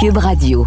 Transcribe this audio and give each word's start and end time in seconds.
Cube 0.00 0.18
Radio. 0.18 0.64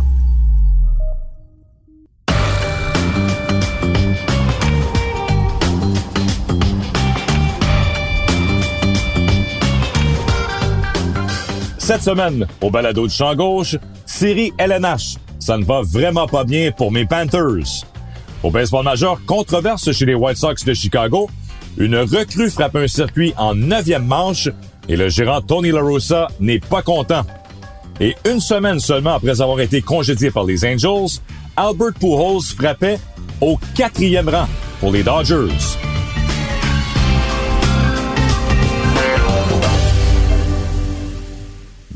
Cette 11.77 12.01
semaine, 12.01 12.45
au 12.59 12.69
balado 12.69 13.07
de 13.07 13.11
champ 13.11 13.33
gauche, 13.33 13.77
série 14.05 14.51
LNH. 14.57 15.15
Ça 15.39 15.57
ne 15.57 15.63
va 15.63 15.81
vraiment 15.81 16.27
pas 16.27 16.43
bien 16.43 16.71
pour 16.73 16.91
mes 16.91 17.05
Panthers. 17.05 17.85
Au 18.43 18.51
baseball 18.51 18.83
majeur, 18.83 19.21
controverse 19.25 19.93
chez 19.93 20.05
les 20.05 20.15
White 20.15 20.39
Sox 20.39 20.65
de 20.65 20.73
Chicago. 20.73 21.29
Une 21.77 21.95
recrue 21.95 22.49
frappe 22.49 22.75
un 22.75 22.87
circuit 22.89 23.33
en 23.37 23.55
neuvième 23.55 24.05
manche 24.05 24.49
et 24.89 24.97
le 24.97 25.07
gérant 25.07 25.39
Tony 25.39 25.71
La 25.71 25.81
Russa 25.81 26.27
n'est 26.41 26.59
pas 26.59 26.81
content. 26.81 27.23
Et 27.99 28.15
une 28.25 28.39
semaine 28.39 28.79
seulement 28.79 29.15
après 29.15 29.41
avoir 29.41 29.59
été 29.59 29.81
congédié 29.81 30.31
par 30.31 30.43
les 30.43 30.65
Angels, 30.65 31.19
Albert 31.55 31.93
Pujols 31.99 32.41
frappait 32.57 32.99
au 33.41 33.59
quatrième 33.75 34.29
rang 34.29 34.47
pour 34.79 34.91
les 34.91 35.03
Dodgers. 35.03 35.77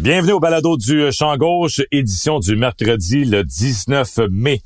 Bienvenue 0.06 0.34
au 0.34 0.40
balado 0.40 0.78
du 0.78 1.12
Champ 1.12 1.36
Gauche, 1.36 1.82
édition 1.92 2.40
du 2.40 2.56
mercredi 2.56 3.26
le 3.26 3.44
19 3.44 4.20
mai. 4.30 4.62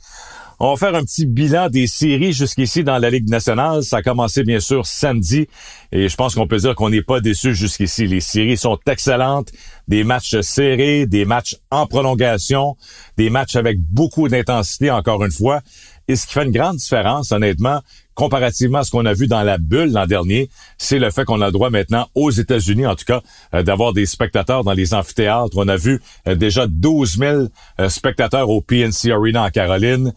On 0.61 0.71
va 0.71 0.75
faire 0.75 0.93
un 0.93 1.05
petit 1.05 1.25
bilan 1.25 1.69
des 1.69 1.87
séries 1.87 2.33
jusqu'ici 2.33 2.83
dans 2.83 2.97
la 2.97 3.09
Ligue 3.09 3.29
nationale. 3.29 3.81
Ça 3.81 3.97
a 3.97 4.01
commencé 4.01 4.43
bien 4.43 4.59
sûr 4.59 4.85
samedi 4.85 5.47
et 5.93 6.09
je 6.09 6.15
pense 6.17 6.35
qu'on 6.35 6.47
peut 6.47 6.57
dire 6.57 6.75
qu'on 6.75 6.89
n'est 6.89 7.01
pas 7.01 7.21
déçu 7.21 7.55
jusqu'ici. 7.55 8.07
Les 8.07 8.19
séries 8.19 8.57
sont 8.57 8.77
excellentes, 8.85 9.53
des 9.87 10.03
matchs 10.03 10.41
serrés, 10.41 11.05
des 11.05 11.23
matchs 11.23 11.55
en 11.71 11.87
prolongation, 11.87 12.75
des 13.15 13.29
matchs 13.29 13.55
avec 13.55 13.79
beaucoup 13.79 14.27
d'intensité 14.27 14.91
encore 14.91 15.23
une 15.23 15.31
fois. 15.31 15.61
Et 16.09 16.17
ce 16.17 16.27
qui 16.27 16.33
fait 16.33 16.43
une 16.43 16.51
grande 16.51 16.75
différence, 16.75 17.31
honnêtement, 17.31 17.81
comparativement 18.19 18.79
à 18.79 18.83
ce 18.83 18.91
qu'on 18.91 19.05
a 19.05 19.13
vu 19.13 19.27
dans 19.27 19.43
la 19.43 19.57
bulle 19.57 19.93
l'an 19.93 20.05
dernier, 20.05 20.49
c'est 20.77 20.99
le 20.99 21.09
fait 21.09 21.23
qu'on 21.23 21.39
a 21.39 21.45
le 21.45 21.51
droit 21.53 21.69
maintenant 21.69 22.09
aux 22.15 22.31
États-Unis, 22.31 22.85
en 22.85 22.93
tout 22.93 23.05
cas, 23.05 23.21
euh, 23.53 23.63
d'avoir 23.63 23.93
des 23.93 24.05
spectateurs 24.05 24.65
dans 24.65 24.73
les 24.73 24.93
amphithéâtres. 24.93 25.55
On 25.55 25.69
a 25.69 25.77
vu 25.77 26.01
euh, 26.27 26.35
déjà 26.35 26.67
12 26.67 27.17
000 27.17 27.43
euh, 27.79 27.87
spectateurs 27.87 28.49
au 28.49 28.59
PNC 28.59 29.11
Arena 29.13 29.43
en 29.43 29.49
Caroline, 29.49 30.11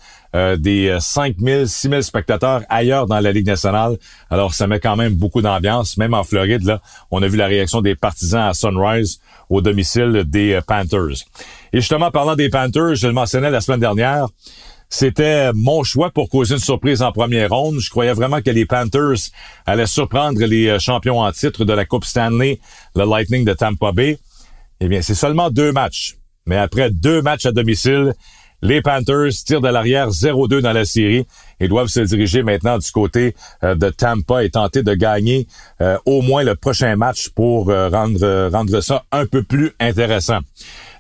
des 0.56 0.96
5 0.98 1.36
000, 1.38 1.66
6 1.66 1.88
000 1.90 2.00
spectateurs 2.00 2.62
ailleurs 2.70 3.06
dans 3.06 3.20
la 3.20 3.32
Ligue 3.32 3.46
nationale. 3.46 3.98
Alors, 4.30 4.54
ça 4.54 4.66
met 4.66 4.80
quand 4.80 4.96
même 4.96 5.12
beaucoup 5.12 5.42
d'ambiance. 5.42 5.98
Même 5.98 6.14
en 6.14 6.24
Floride, 6.24 6.64
là, 6.64 6.80
on 7.10 7.22
a 7.22 7.28
vu 7.28 7.36
la 7.36 7.46
réaction 7.46 7.82
des 7.82 7.94
partisans 7.94 8.48
à 8.48 8.54
Sunrise 8.54 9.20
au 9.50 9.60
domicile 9.60 10.24
des 10.26 10.58
Panthers. 10.66 11.26
Et 11.74 11.80
justement, 11.80 12.10
parlant 12.10 12.34
des 12.34 12.48
Panthers, 12.48 12.94
je 12.94 13.08
le 13.08 13.12
mentionnais 13.12 13.50
la 13.50 13.60
semaine 13.60 13.80
dernière, 13.80 14.26
c'était 14.92 15.54
mon 15.54 15.84
choix 15.84 16.10
pour 16.10 16.28
causer 16.28 16.56
une 16.56 16.60
surprise 16.60 17.00
en 17.00 17.12
première 17.12 17.48
ronde. 17.48 17.80
Je 17.80 17.88
croyais 17.88 18.12
vraiment 18.12 18.42
que 18.42 18.50
les 18.50 18.66
Panthers 18.66 19.30
allaient 19.64 19.86
surprendre 19.86 20.38
les 20.44 20.68
euh, 20.68 20.78
champions 20.78 21.18
en 21.18 21.32
titre 21.32 21.64
de 21.64 21.72
la 21.72 21.86
Coupe 21.86 22.04
Stanley, 22.04 22.60
le 22.94 23.04
Lightning 23.06 23.46
de 23.46 23.54
Tampa 23.54 23.92
Bay. 23.92 24.18
Eh 24.80 24.88
bien, 24.88 25.00
c'est 25.00 25.14
seulement 25.14 25.48
deux 25.48 25.72
matchs. 25.72 26.18
Mais 26.44 26.58
après 26.58 26.90
deux 26.90 27.22
matchs 27.22 27.46
à 27.46 27.52
domicile, 27.52 28.12
les 28.62 28.80
Panthers 28.80 29.32
tirent 29.44 29.60
de 29.60 29.68
l'arrière 29.68 30.08
0-2 30.10 30.60
dans 30.60 30.72
la 30.72 30.84
série 30.84 31.26
et 31.60 31.68
doivent 31.68 31.88
se 31.88 32.00
diriger 32.00 32.42
maintenant 32.42 32.78
du 32.78 32.90
côté 32.90 33.34
euh, 33.62 33.74
de 33.74 33.90
Tampa 33.90 34.44
et 34.44 34.50
tenter 34.50 34.82
de 34.82 34.94
gagner 34.94 35.46
euh, 35.80 35.98
au 36.06 36.22
moins 36.22 36.42
le 36.42 36.54
prochain 36.54 36.96
match 36.96 37.28
pour 37.30 37.66
rendre, 37.66 38.50
rendre 38.50 38.80
ça 38.80 39.04
un 39.12 39.26
peu 39.26 39.42
plus 39.42 39.72
intéressant. 39.80 40.38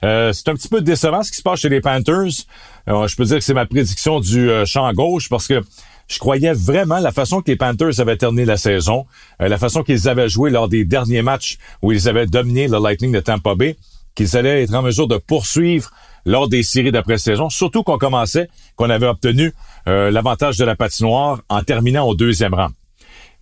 c'est 0.02 0.48
un 0.48 0.54
petit 0.54 0.68
peu 0.68 0.80
décevant 0.80 1.22
ce 1.22 1.30
qui 1.30 1.38
se 1.38 1.42
passe 1.42 1.60
chez 1.60 1.68
les 1.68 1.80
Panthers. 1.80 2.44
Euh, 2.88 3.06
je 3.06 3.16
peux 3.16 3.24
dire 3.24 3.38
que 3.38 3.44
c'est 3.44 3.54
ma 3.54 3.66
prédiction 3.66 4.20
du 4.20 4.50
euh, 4.50 4.64
champ 4.64 4.92
gauche 4.92 5.28
parce 5.28 5.46
que 5.46 5.60
je 6.08 6.18
croyais 6.18 6.52
vraiment 6.52 6.98
la 6.98 7.12
façon 7.12 7.40
que 7.40 7.50
les 7.50 7.56
Panthers 7.56 8.00
avaient 8.00 8.16
terminé 8.16 8.44
la 8.44 8.56
saison, 8.56 9.06
euh, 9.40 9.48
la 9.48 9.58
façon 9.58 9.82
qu'ils 9.82 10.08
avaient 10.08 10.28
joué 10.28 10.50
lors 10.50 10.68
des 10.68 10.84
derniers 10.84 11.22
matchs 11.22 11.58
où 11.80 11.92
ils 11.92 12.08
avaient 12.08 12.26
dominé 12.26 12.68
le 12.68 12.78
Lightning 12.78 13.12
de 13.12 13.20
Tampa 13.20 13.54
Bay, 13.54 13.76
qu'ils 14.14 14.36
allaient 14.36 14.62
être 14.64 14.74
en 14.74 14.82
mesure 14.82 15.06
de 15.06 15.16
poursuivre 15.16 15.90
lors 16.24 16.48
des 16.48 16.62
séries 16.62 16.92
d'après-saison, 16.92 17.50
surtout 17.50 17.82
qu'on 17.82 17.98
commençait, 17.98 18.48
qu'on 18.76 18.90
avait 18.90 19.06
obtenu 19.06 19.52
l'avantage 19.86 20.56
de 20.56 20.64
la 20.64 20.76
patinoire 20.76 21.40
en 21.48 21.62
terminant 21.62 22.06
au 22.06 22.14
deuxième 22.14 22.54
rang. 22.54 22.68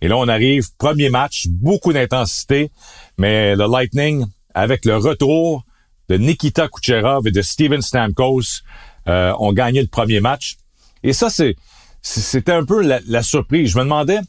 Et 0.01 0.07
là, 0.07 0.17
on 0.17 0.27
arrive, 0.27 0.65
premier 0.77 1.09
match, 1.09 1.47
beaucoup 1.47 1.93
d'intensité, 1.93 2.71
mais 3.17 3.55
le 3.55 3.71
Lightning, 3.71 4.25
avec 4.53 4.85
le 4.85 4.97
retour 4.97 5.63
de 6.09 6.17
Nikita 6.17 6.67
Kucherov 6.67 7.27
et 7.27 7.31
de 7.31 7.41
Steven 7.41 7.81
Stamkos, 7.81 8.63
euh, 9.07 9.33
ont 9.39 9.53
gagné 9.53 9.81
le 9.81 9.87
premier 9.87 10.19
match. 10.19 10.57
Et 11.03 11.13
ça, 11.13 11.29
c'est 11.29 11.55
c'était 12.01 12.51
un 12.51 12.65
peu 12.65 12.81
la, 12.81 13.21
surprise. 13.21 13.71
Je 13.71 13.77
me 13.77 13.83
demandais, 13.83 14.19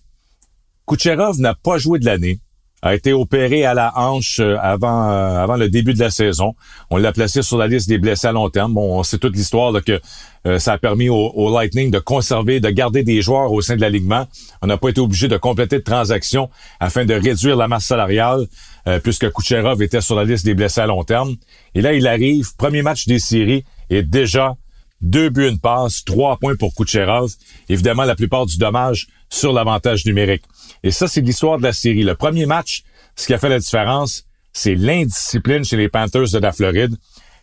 Kucherov 0.86 1.40
n'a 1.40 1.54
pas 1.54 1.78
joué 1.78 1.98
de 1.98 2.04
l'année, 2.04 2.38
a 2.82 2.94
été 2.96 3.12
opéré 3.12 3.64
à 3.64 3.74
la 3.74 3.92
hanche 3.96 4.40
euh, 4.40 4.56
avant 4.60 5.08
euh, 5.08 5.38
avant 5.38 5.56
le 5.56 5.68
début 5.68 5.94
de 5.94 6.00
la 6.00 6.10
saison. 6.10 6.54
On 6.90 6.96
l'a 6.96 7.12
placé 7.12 7.42
sur 7.42 7.56
la 7.56 7.68
liste 7.68 7.88
des 7.88 7.98
blessés 7.98 8.26
à 8.26 8.32
long 8.32 8.50
terme. 8.50 8.74
Bon, 8.74 8.98
on 8.98 9.02
sait 9.04 9.18
toute 9.18 9.36
l'histoire 9.36 9.72
que 9.84 10.00
euh, 10.46 10.58
ça 10.58 10.72
a 10.72 10.78
permis 10.78 11.08
au, 11.08 11.52
Lightning 11.54 11.92
de 11.92 12.00
conserver, 12.00 12.58
de 12.58 12.68
garder 12.70 13.04
des 13.04 13.22
joueurs 13.22 13.52
au 13.52 13.62
sein 13.62 13.76
de 13.76 13.80
l'alignement. 13.80 14.26
On 14.62 14.66
n'a 14.66 14.76
pas 14.76 14.88
été 14.88 15.00
obligé 15.00 15.28
de 15.28 15.36
compléter 15.36 15.78
de 15.78 15.84
transactions 15.84 16.50
afin 16.80 17.04
de 17.04 17.14
réduire 17.14 17.56
la 17.56 17.68
masse 17.68 17.84
salariale, 17.84 18.46
puisque 19.04 19.30
Kucherov 19.30 19.80
était 19.82 20.00
sur 20.00 20.16
la 20.16 20.24
liste 20.24 20.44
des 20.44 20.54
blessés 20.54 20.80
à 20.80 20.86
long 20.86 21.04
terme. 21.04 21.36
Et 21.76 21.82
là, 21.82 21.92
il 21.92 22.08
arrive, 22.08 22.56
premier 22.56 22.82
match 22.82 23.06
des 23.06 23.20
séries, 23.20 23.64
et 23.90 24.02
déjà 24.02 24.56
deux 25.02 25.28
buts, 25.28 25.48
une 25.48 25.58
passe, 25.58 26.04
trois 26.04 26.38
points 26.38 26.56
pour 26.56 26.74
Kucherov. 26.74 27.30
Évidemment, 27.68 28.04
la 28.04 28.16
plupart 28.16 28.46
du 28.46 28.56
dommage 28.56 29.08
sur 29.32 29.52
l'avantage 29.52 30.04
numérique. 30.04 30.44
Et 30.82 30.90
ça, 30.90 31.08
c'est 31.08 31.22
l'histoire 31.22 31.58
de 31.58 31.62
la 31.62 31.72
série. 31.72 32.02
Le 32.02 32.14
premier 32.14 32.46
match, 32.46 32.82
ce 33.16 33.26
qui 33.26 33.34
a 33.34 33.38
fait 33.38 33.48
la 33.48 33.58
différence, 33.58 34.24
c'est 34.52 34.74
l'indiscipline 34.74 35.64
chez 35.64 35.76
les 35.76 35.88
Panthers 35.88 36.30
de 36.32 36.38
la 36.38 36.52
Floride. 36.52 36.94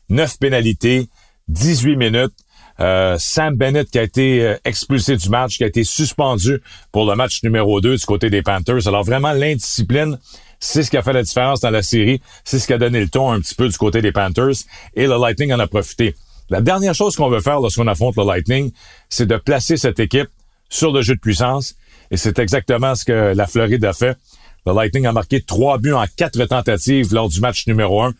Neuf 0.09 0.37
pénalités, 0.37 1.09
18 1.47 1.95
minutes. 1.95 2.33
Euh, 2.79 3.17
Sam 3.17 3.55
Bennett 3.55 3.89
qui 3.89 3.99
a 3.99 4.03
été 4.03 4.41
euh, 4.41 4.55
expulsé 4.63 5.17
du 5.17 5.29
match, 5.29 5.57
qui 5.57 5.65
a 5.65 5.67
été 5.67 5.83
suspendu 5.83 6.61
pour 6.93 7.09
le 7.09 7.15
match 7.15 7.43
numéro 7.43 7.81
2 7.81 7.97
du 7.97 8.05
côté 8.05 8.29
des 8.29 8.41
Panthers. 8.41 8.87
Alors 8.87 9.03
vraiment, 9.03 9.33
l'indiscipline, 9.33 10.17
c'est 10.61 10.83
ce 10.83 10.91
qui 10.91 10.95
a 10.95 11.01
fait 11.01 11.11
la 11.11 11.23
différence 11.23 11.59
dans 11.59 11.71
la 11.71 11.81
série. 11.81 12.21
C'est 12.45 12.59
ce 12.59 12.67
qui 12.67 12.73
a 12.73 12.77
donné 12.77 13.01
le 13.01 13.09
ton 13.09 13.31
un 13.31 13.41
petit 13.41 13.55
peu 13.55 13.67
du 13.67 13.77
côté 13.77 14.01
des 14.01 14.11
Panthers. 14.11 14.63
Et 14.95 15.07
le 15.07 15.19
Lightning 15.19 15.51
en 15.51 15.59
a 15.59 15.67
profité. 15.67 16.15
La 16.49 16.61
dernière 16.61 16.95
chose 16.95 17.15
qu'on 17.15 17.29
veut 17.29 17.41
faire 17.41 17.59
lorsqu'on 17.59 17.87
affronte 17.87 18.15
le 18.15 18.25
Lightning, 18.25 18.71
c'est 19.09 19.25
de 19.25 19.37
placer 19.37 19.75
cette 19.75 19.99
équipe 19.99 20.29
sur 20.69 20.91
le 20.91 21.01
jeu 21.01 21.15
de 21.15 21.19
puissance. 21.19 21.75
Et 22.11 22.17
c'est 22.17 22.39
exactement 22.39 22.95
ce 22.95 23.05
que 23.05 23.33
la 23.35 23.47
Floride 23.47 23.83
a 23.85 23.93
fait. 23.93 24.17
Le 24.65 24.73
Lightning 24.73 25.05
a 25.05 25.11
marqué 25.11 25.41
trois 25.41 25.77
buts 25.77 25.93
en 25.93 26.05
quatre 26.15 26.43
tentatives 26.45 27.13
lors 27.13 27.29
du 27.29 27.39
match 27.39 27.67
numéro 27.67 28.01
un 28.01 28.13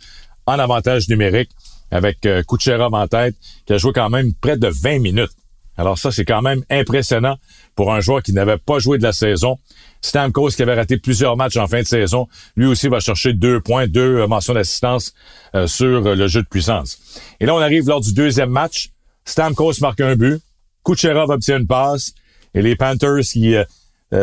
en 0.45 0.59
avantage 0.59 1.07
numérique 1.09 1.51
avec 1.91 2.25
euh, 2.25 2.43
Kucherov 2.43 2.93
en 2.93 3.07
tête, 3.07 3.35
qui 3.65 3.73
a 3.73 3.77
joué 3.77 3.93
quand 3.93 4.09
même 4.09 4.33
près 4.33 4.57
de 4.57 4.67
20 4.67 4.99
minutes. 4.99 5.31
Alors 5.77 5.97
ça, 5.97 6.11
c'est 6.11 6.25
quand 6.25 6.41
même 6.41 6.63
impressionnant 6.69 7.37
pour 7.75 7.93
un 7.93 8.01
joueur 8.01 8.21
qui 8.21 8.33
n'avait 8.33 8.57
pas 8.57 8.79
joué 8.79 8.97
de 8.97 9.03
la 9.03 9.13
saison. 9.13 9.57
Stamkos, 10.01 10.49
qui 10.49 10.61
avait 10.61 10.75
raté 10.75 10.97
plusieurs 10.97 11.37
matchs 11.37 11.57
en 11.57 11.67
fin 11.67 11.81
de 11.81 11.87
saison, 11.87 12.27
lui 12.55 12.65
aussi 12.65 12.87
va 12.89 12.99
chercher 12.99 13.33
deux 13.33 13.61
points, 13.61 13.87
deux 13.87 14.17
euh, 14.17 14.27
mentions 14.27 14.53
d'assistance 14.53 15.13
euh, 15.55 15.67
sur 15.67 16.01
le 16.01 16.27
jeu 16.27 16.41
de 16.41 16.47
puissance. 16.47 16.99
Et 17.39 17.45
là, 17.45 17.55
on 17.55 17.59
arrive 17.59 17.87
lors 17.87 18.01
du 18.01 18.13
deuxième 18.13 18.49
match. 18.49 18.89
Stamkos 19.25 19.79
marque 19.81 20.01
un 20.01 20.15
but. 20.15 20.41
Kucherov 20.83 21.29
obtient 21.29 21.59
une 21.59 21.67
passe. 21.67 22.13
Et 22.53 22.61
les 22.61 22.75
Panthers 22.75 23.21
qui 23.21 23.55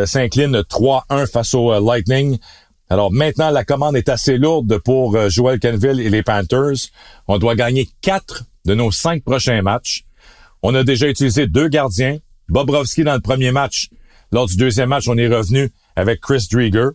s'inclinent 0.04 0.62
3-1 0.62 1.30
face 1.30 1.54
au 1.54 1.78
Lightning. 1.78 2.38
Alors 2.90 3.12
maintenant, 3.12 3.50
la 3.50 3.64
commande 3.64 3.96
est 3.96 4.08
assez 4.08 4.36
lourde 4.36 4.78
pour 4.78 5.16
Joel 5.30 5.60
Canville 5.60 6.00
et 6.00 6.10
les 6.10 6.22
Panthers. 6.22 6.90
On 7.28 7.38
doit 7.38 7.54
gagner 7.54 7.88
quatre 8.00 8.44
de 8.64 8.74
nos 8.74 8.90
cinq 8.90 9.22
prochains 9.22 9.62
matchs. 9.62 10.04
On 10.62 10.74
a 10.74 10.82
déjà 10.84 11.08
utilisé 11.08 11.46
deux 11.46 11.68
gardiens. 11.68 12.18
Bobrovski 12.48 13.04
dans 13.04 13.14
le 13.14 13.20
premier 13.20 13.52
match. 13.52 13.88
Lors 14.32 14.46
du 14.46 14.56
deuxième 14.56 14.88
match, 14.88 15.08
on 15.08 15.16
est 15.16 15.28
revenu 15.28 15.70
avec 15.94 16.20
Chris 16.20 16.46
Drieger. 16.50 16.90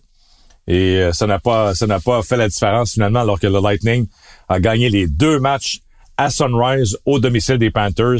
Et 0.67 0.97
euh, 0.97 1.11
ça 1.11 1.27
n'a 1.27 1.39
pas 1.39 1.73
ça 1.73 1.87
n'a 1.87 1.99
pas 1.99 2.21
fait 2.21 2.37
la 2.37 2.47
différence 2.47 2.93
finalement 2.93 3.21
alors 3.21 3.39
que 3.39 3.47
le 3.47 3.59
Lightning 3.59 4.07
a 4.47 4.59
gagné 4.59 4.89
les 4.89 5.07
deux 5.07 5.39
matchs 5.39 5.79
à 6.17 6.29
Sunrise 6.29 6.97
au 7.05 7.19
domicile 7.19 7.57
des 7.57 7.71
Panthers. 7.71 8.19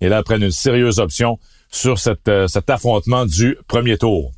Et 0.00 0.08
là, 0.08 0.22
prennent 0.22 0.42
une 0.42 0.50
sérieuse 0.50 0.98
option 0.98 1.38
sur 1.72 1.96
euh, 2.28 2.46
cet 2.46 2.70
affrontement 2.70 3.26
du 3.26 3.56
premier 3.66 3.98
tour. 3.98 4.30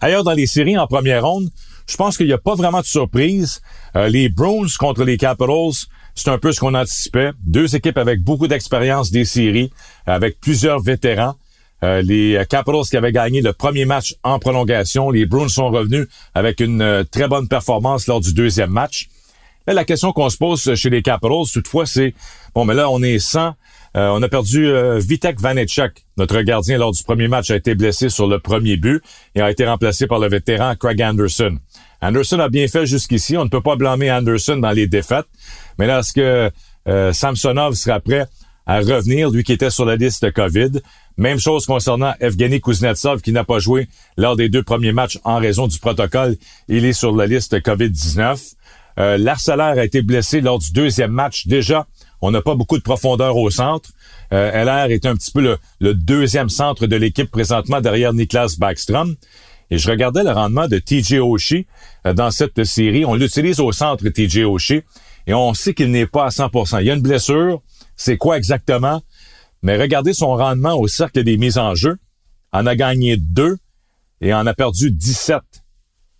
Ailleurs 0.00 0.22
dans 0.22 0.32
les 0.32 0.46
séries 0.46 0.78
en 0.78 0.86
première 0.86 1.24
ronde, 1.24 1.48
je 1.86 1.96
pense 1.96 2.16
qu'il 2.16 2.26
n'y 2.26 2.32
a 2.32 2.38
pas 2.38 2.54
vraiment 2.54 2.80
de 2.80 2.86
surprise. 2.86 3.60
Euh, 3.96 4.08
les 4.08 4.28
Bruins 4.28 4.68
contre 4.78 5.02
les 5.02 5.16
Capitals, 5.16 5.88
c'est 6.14 6.28
un 6.28 6.38
peu 6.38 6.52
ce 6.52 6.60
qu'on 6.60 6.74
anticipait. 6.74 7.30
Deux 7.44 7.74
équipes 7.74 7.98
avec 7.98 8.22
beaucoup 8.22 8.46
d'expérience 8.46 9.10
des 9.10 9.24
séries, 9.24 9.72
avec 10.06 10.38
plusieurs 10.38 10.80
vétérans. 10.80 11.34
Euh, 11.82 12.02
les 12.02 12.40
Capitals 12.48 12.84
qui 12.88 12.96
avaient 12.96 13.10
gagné 13.10 13.40
le 13.40 13.52
premier 13.52 13.86
match 13.86 14.14
en 14.22 14.38
prolongation. 14.38 15.10
Les 15.10 15.26
Bruins 15.26 15.48
sont 15.48 15.70
revenus 15.70 16.06
avec 16.34 16.60
une 16.60 17.04
très 17.10 17.26
bonne 17.26 17.48
performance 17.48 18.06
lors 18.06 18.20
du 18.20 18.34
deuxième 18.34 18.70
match. 18.70 19.08
La 19.66 19.84
question 19.84 20.12
qu'on 20.12 20.28
se 20.28 20.36
pose 20.36 20.74
chez 20.74 20.90
les 20.90 21.02
Capitals, 21.02 21.46
toutefois, 21.52 21.86
c'est, 21.86 22.14
bon, 22.54 22.64
mais 22.64 22.74
là, 22.74 22.90
on 22.90 23.02
est 23.02 23.18
sans, 23.18 23.54
euh, 23.96 24.08
on 24.08 24.22
a 24.22 24.28
perdu 24.28 24.66
euh, 24.68 24.98
Vitek 24.98 25.40
Vanecek, 25.40 26.04
notre 26.16 26.40
gardien 26.42 26.78
lors 26.78 26.92
du 26.92 27.02
premier 27.02 27.28
match, 27.28 27.50
a 27.50 27.56
été 27.56 27.74
blessé 27.74 28.08
sur 28.08 28.26
le 28.26 28.38
premier 28.38 28.76
but 28.76 29.02
et 29.34 29.40
a 29.40 29.50
été 29.50 29.66
remplacé 29.66 30.06
par 30.06 30.18
le 30.18 30.28
vétéran 30.28 30.74
Craig 30.76 31.02
Anderson. 31.02 31.58
Anderson 32.00 32.40
a 32.40 32.48
bien 32.48 32.66
fait 32.68 32.86
jusqu'ici. 32.86 33.36
On 33.36 33.44
ne 33.44 33.50
peut 33.50 33.60
pas 33.60 33.76
blâmer 33.76 34.10
Anderson 34.10 34.56
dans 34.56 34.72
les 34.72 34.86
défaites. 34.86 35.26
Mais 35.78 35.86
là, 35.86 36.00
est-ce 36.00 36.12
que 36.12 36.50
euh, 36.88 37.12
Samsonov 37.12 37.74
sera 37.74 38.00
prêt 38.00 38.26
à 38.66 38.78
revenir, 38.78 39.30
lui 39.30 39.44
qui 39.44 39.52
était 39.52 39.70
sur 39.70 39.84
la 39.84 39.96
liste 39.96 40.32
COVID? 40.32 40.80
Même 41.18 41.38
chose 41.38 41.66
concernant 41.66 42.14
Evgeny 42.20 42.60
Kuznetsov 42.60 43.20
qui 43.20 43.32
n'a 43.32 43.44
pas 43.44 43.58
joué 43.58 43.88
lors 44.16 44.36
des 44.36 44.48
deux 44.48 44.62
premiers 44.62 44.92
matchs 44.92 45.18
en 45.24 45.36
raison 45.36 45.66
du 45.66 45.78
protocole. 45.78 46.36
Il 46.68 46.84
est 46.84 46.94
sur 46.94 47.14
la 47.14 47.26
liste 47.26 47.60
COVID-19. 47.60 48.54
Euh, 48.98 49.18
L'Arcellaire 49.18 49.78
a 49.78 49.84
été 49.84 50.02
blessé 50.02 50.40
lors 50.40 50.58
du 50.58 50.72
deuxième 50.72 51.12
match. 51.12 51.46
Déjà, 51.46 51.86
on 52.22 52.30
n'a 52.30 52.40
pas 52.40 52.54
beaucoup 52.54 52.78
de 52.78 52.82
profondeur 52.82 53.36
au 53.36 53.50
centre. 53.50 53.90
Euh, 54.32 54.64
LR 54.64 54.92
est 54.92 55.04
un 55.04 55.14
petit 55.16 55.32
peu 55.32 55.58
le, 55.80 55.94
deuxième 55.94 56.48
centre 56.48 56.86
de 56.86 56.96
l'équipe 56.96 57.30
présentement 57.30 57.80
derrière 57.80 58.14
Niklas 58.14 58.54
Backstrom. 58.58 59.16
Et 59.70 59.78
je 59.78 59.90
regardais 59.90 60.22
le 60.22 60.30
rendement 60.30 60.68
de 60.68 60.78
TJ 60.78 61.14
Oshie 61.14 61.66
euh, 62.06 62.14
dans 62.14 62.30
cette 62.30 62.62
série. 62.64 63.04
On 63.04 63.16
l'utilise 63.16 63.58
au 63.58 63.72
centre, 63.72 64.08
TJ 64.08 64.44
Oshie, 64.44 64.82
et 65.26 65.34
on 65.34 65.52
sait 65.52 65.74
qu'il 65.74 65.90
n'est 65.90 66.06
pas 66.06 66.26
à 66.26 66.28
100%. 66.28 66.80
Il 66.80 66.86
y 66.86 66.90
a 66.90 66.94
une 66.94 67.02
blessure. 67.02 67.60
C'est 67.96 68.16
quoi 68.16 68.38
exactement? 68.38 69.02
Mais 69.62 69.76
regardez 69.76 70.12
son 70.12 70.34
rendement 70.36 70.74
au 70.74 70.86
cercle 70.86 71.24
des 71.24 71.36
mises 71.36 71.58
en 71.58 71.74
jeu. 71.74 71.98
En 72.52 72.66
a 72.66 72.76
gagné 72.76 73.16
deux 73.16 73.58
et 74.20 74.32
en 74.32 74.46
a 74.46 74.54
perdu 74.54 74.92
17. 74.92 75.40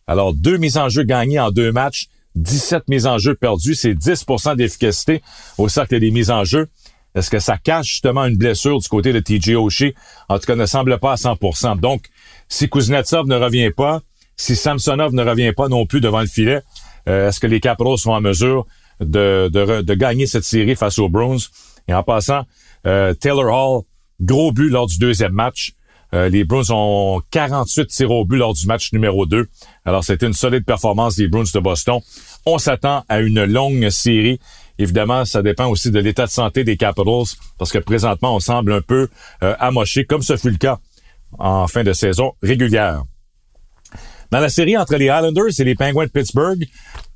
Alors, 0.08 0.34
deux 0.34 0.56
mises 0.56 0.78
en 0.78 0.88
jeu 0.88 1.04
gagnées 1.04 1.38
en 1.38 1.52
deux 1.52 1.70
matchs, 1.70 2.08
17 2.34 2.88
mises 2.88 3.06
en 3.06 3.18
jeu 3.18 3.34
perdues, 3.34 3.74
c'est 3.74 3.94
10% 3.94 4.56
d'efficacité 4.56 5.22
au 5.58 5.68
cercle 5.68 5.98
des 6.00 6.10
mises 6.10 6.30
en 6.30 6.44
jeu. 6.44 6.68
Est-ce 7.14 7.30
que 7.30 7.38
ça 7.38 7.58
cache 7.58 7.88
justement 7.88 8.24
une 8.24 8.36
blessure 8.36 8.78
du 8.78 8.88
côté 8.88 9.12
de 9.12 9.20
TJ 9.20 9.50
Oshie? 9.56 9.94
En 10.28 10.38
tout 10.38 10.46
cas, 10.46 10.56
ne 10.56 10.64
semble 10.64 10.98
pas 10.98 11.12
à 11.12 11.16
100% 11.16 11.78
Donc, 11.78 12.06
si 12.48 12.70
Kuznetsov 12.70 13.26
ne 13.26 13.36
revient 13.36 13.70
pas, 13.70 14.00
si 14.36 14.56
Samsonov 14.56 15.12
ne 15.12 15.22
revient 15.22 15.52
pas 15.52 15.68
non 15.68 15.84
plus 15.84 16.00
devant 16.00 16.20
le 16.20 16.26
filet, 16.26 16.62
euh, 17.08 17.28
est-ce 17.28 17.38
que 17.38 17.46
les 17.46 17.60
Capitals 17.60 17.98
sont 17.98 18.12
en 18.12 18.20
mesure 18.20 18.66
de, 19.00 19.50
de, 19.52 19.94
gagner 19.94 20.26
cette 20.26 20.44
série 20.44 20.74
face 20.74 20.98
aux 20.98 21.08
Bruins? 21.08 21.36
Et 21.88 21.94
en 21.94 22.02
passant, 22.02 22.44
euh, 22.86 23.12
Taylor 23.12 23.52
Hall, 23.52 23.82
gros 24.20 24.52
but 24.52 24.70
lors 24.70 24.86
du 24.86 24.98
deuxième 24.98 25.32
match. 25.32 25.72
Euh, 26.14 26.28
les 26.28 26.44
Bruins 26.44 26.70
ont 26.70 27.20
48 27.30 27.86
tirs 27.86 28.10
au 28.10 28.24
but 28.24 28.36
lors 28.36 28.54
du 28.54 28.66
match 28.66 28.92
numéro 28.92 29.26
2. 29.26 29.46
Alors, 29.84 30.04
c'était 30.04 30.26
une 30.26 30.34
solide 30.34 30.64
performance 30.64 31.16
des 31.16 31.28
Bruins 31.28 31.44
de 31.52 31.60
Boston. 31.60 32.00
On 32.44 32.58
s'attend 32.58 33.04
à 33.08 33.20
une 33.20 33.44
longue 33.44 33.88
série. 33.88 34.38
Évidemment, 34.78 35.24
ça 35.24 35.42
dépend 35.42 35.68
aussi 35.68 35.90
de 35.90 35.98
l'état 36.00 36.26
de 36.26 36.30
santé 36.30 36.64
des 36.64 36.76
Capitals, 36.76 37.36
parce 37.58 37.70
que 37.72 37.78
présentement, 37.78 38.34
on 38.34 38.40
semble 38.40 38.72
un 38.72 38.80
peu 38.80 39.08
amoché, 39.40 40.04
comme 40.04 40.22
ce 40.22 40.36
fut 40.36 40.50
le 40.50 40.56
cas 40.56 40.78
en 41.38 41.66
fin 41.66 41.84
de 41.84 41.92
saison 41.92 42.32
régulière. 42.42 43.04
Dans 44.30 44.40
la 44.40 44.48
série 44.48 44.76
entre 44.76 44.96
les 44.96 45.06
Islanders 45.06 45.52
et 45.58 45.64
les 45.64 45.74
Penguins 45.74 46.06
de 46.06 46.10
Pittsburgh, 46.10 46.66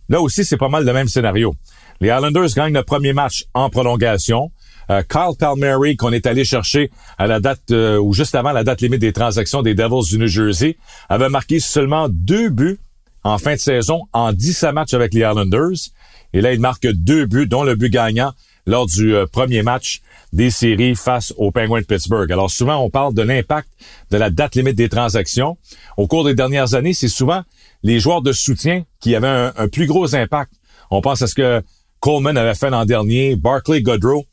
là 0.08 0.20
aussi, 0.20 0.44
c'est 0.44 0.58
pas 0.58 0.68
mal 0.68 0.84
le 0.84 0.92
même 0.92 1.08
scénario. 1.08 1.54
Les 2.00 2.08
Islanders 2.08 2.50
gagnent 2.54 2.74
le 2.74 2.82
premier 2.82 3.12
match 3.12 3.44
en 3.54 3.70
prolongation. 3.70 4.50
Euh, 4.90 5.02
Kyle 5.02 5.36
Palmieri, 5.38 5.96
qu'on 5.96 6.12
est 6.12 6.26
allé 6.26 6.44
chercher 6.44 6.90
à 7.18 7.26
la 7.26 7.40
date 7.40 7.70
euh, 7.70 7.98
ou 7.98 8.12
juste 8.12 8.34
avant 8.34 8.52
la 8.52 8.64
date 8.64 8.80
limite 8.80 9.00
des 9.00 9.12
transactions 9.12 9.62
des 9.62 9.74
Devils 9.74 10.08
du 10.08 10.18
New 10.18 10.28
Jersey, 10.28 10.76
avait 11.08 11.28
marqué 11.28 11.60
seulement 11.60 12.08
deux 12.08 12.50
buts 12.50 12.78
en 13.24 13.38
fin 13.38 13.54
de 13.54 13.60
saison 13.60 14.02
en 14.12 14.32
17 14.32 14.72
matchs 14.72 14.94
avec 14.94 15.12
les 15.12 15.20
Islanders. 15.20 15.90
Et 16.32 16.40
là, 16.40 16.52
il 16.52 16.60
marque 16.60 16.86
deux 16.86 17.26
buts, 17.26 17.46
dont 17.46 17.64
le 17.64 17.74
but 17.74 17.90
gagnant 17.90 18.32
lors 18.66 18.86
du 18.86 19.14
euh, 19.14 19.26
premier 19.26 19.62
match 19.62 20.02
des 20.32 20.50
séries 20.50 20.94
face 20.94 21.32
aux 21.36 21.50
Penguins 21.50 21.80
de 21.80 21.86
Pittsburgh. 21.86 22.30
Alors 22.30 22.50
souvent, 22.50 22.76
on 22.78 22.90
parle 22.90 23.14
de 23.14 23.22
l'impact 23.22 23.68
de 24.10 24.16
la 24.16 24.30
date 24.30 24.56
limite 24.56 24.76
des 24.76 24.88
transactions. 24.88 25.56
Au 25.96 26.06
cours 26.06 26.24
des 26.24 26.34
dernières 26.34 26.74
années, 26.74 26.92
c'est 26.92 27.08
souvent 27.08 27.42
les 27.82 28.00
joueurs 28.00 28.22
de 28.22 28.32
soutien 28.32 28.84
qui 29.00 29.14
avaient 29.14 29.52
un, 29.56 29.68
plus 29.68 29.86
gros 29.86 30.14
impact. 30.14 30.52
On 30.90 31.00
pense 31.00 31.22
à 31.22 31.26
ce 31.26 31.34
que 31.34 31.62
Coleman 32.00 32.36
avait 32.36 32.54
fait 32.54 32.70
l'an 32.70 32.84
dernier, 32.84 33.36
Barclay 33.36 33.82
Godrow 33.82 34.26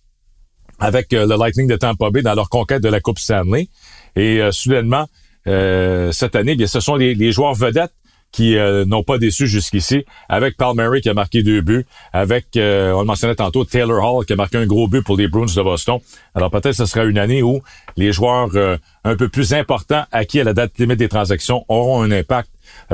avec 0.80 1.14
euh, 1.14 1.25
le 1.25 1.38
Lightning 1.38 1.68
de 1.68 1.75
Tampa 1.75 2.10
Bay 2.10 2.22
dans 2.22 2.36
leur 2.36 2.50
conquête 2.50 2.81
de 2.81 2.90
la 2.90 3.00
Coupe 3.00 3.20
Stanley. 3.20 3.68
Et 4.16 4.42
euh, 4.42 4.52
soudainement, 4.52 5.08
euh, 5.48 6.12
cette 6.12 6.36
année, 6.36 6.56
bien, 6.56 6.68
ce 6.68 6.80
sont 6.80 6.96
les 6.96 7.31
joueurs 7.31 7.54
vedettes 7.54 7.94
qui 8.34 8.58
euh, 8.58 8.84
n'ont 8.84 9.04
pas 9.04 9.20
déçu 9.20 9.48
jusqu'ici, 9.48 10.06
avec 10.28 10.58
Palmieri 10.58 11.02
qui 11.02 11.10
a 11.10 11.14
marqué 11.14 11.44
deux 11.44 11.62
buts, 11.62 11.86
avec, 12.12 12.48
euh, 12.58 12.92
on 12.94 13.02
le 13.02 13.06
mentionnait 13.06 13.36
tantôt, 13.36 13.64
Taylor 13.64 14.04
Hall 14.04 14.25
qui 14.25 14.34
a 14.34 14.36
marqué 14.36 14.58
un 14.58 14.66
gros 14.66 14.88
but 14.88 15.04
pour 15.04 15.16
les 15.16 15.28
Bruins 15.28 15.46
de 15.46 15.62
Boston. 15.62 16.00
Alors 16.34 16.50
peut-être 16.50 16.74
ce 16.74 16.88
sera 16.88 17.06
une 17.06 17.20
année 17.20 17.44
où 17.44 17.62
les 17.96 18.12
joueurs 18.12 18.50
euh, 18.56 18.75
un 19.04 19.16
peu 19.16 19.30
plus 19.30 19.54
importants 19.54 20.06
acquis 20.12 20.40
à 20.40 20.44
la 20.44 20.54
date 20.54 20.72
limite 20.80 20.98
des 20.98 21.10
transactions 21.10 21.64
auront 21.70 22.02
un 22.02 22.12
impact 22.12 22.50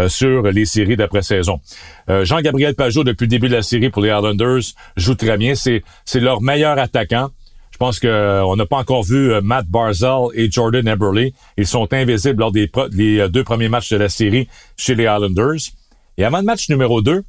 sur 0.07 0.43
les 0.43 0.65
séries 0.65 0.97
d'après-saison. 0.97 1.61
Jean-Gabriel 2.07 2.75
Pajot, 2.75 3.03
depuis 3.03 3.25
le 3.25 3.29
début 3.29 3.47
de 3.47 3.55
la 3.55 3.61
série 3.61 3.89
pour 3.89 4.01
les 4.01 4.09
Islanders, 4.09 4.73
joue 4.97 5.15
très 5.15 5.37
bien. 5.37 5.53
C'est 5.55 5.83
leur 6.15 6.41
meilleur 6.41 6.77
attaquant. 6.77 7.29
Je 7.79 7.85
pense 7.85 7.99
qu'on 8.01 8.07
euh, 8.09 8.55
n'a 8.57 8.65
pas 8.65 8.75
encore 8.75 9.03
vu 9.03 9.31
euh, 9.31 9.39
Matt 9.39 9.65
Barzell 9.67 10.27
et 10.33 10.51
Jordan 10.51 10.85
Eberle. 10.85 11.31
Ils 11.55 11.65
sont 11.65 11.87
invisibles 11.93 12.41
lors 12.41 12.51
des 12.51 12.69
les 12.91 13.19
euh, 13.19 13.29
deux 13.29 13.45
premiers 13.45 13.69
matchs 13.69 13.91
de 13.91 13.95
la 13.95 14.09
série 14.09 14.49
chez 14.75 14.95
les 14.95 15.05
Islanders. 15.05 15.61
Et 16.17 16.25
avant 16.25 16.39
le 16.39 16.43
match 16.43 16.67
numéro 16.67 17.01
2, 17.01 17.23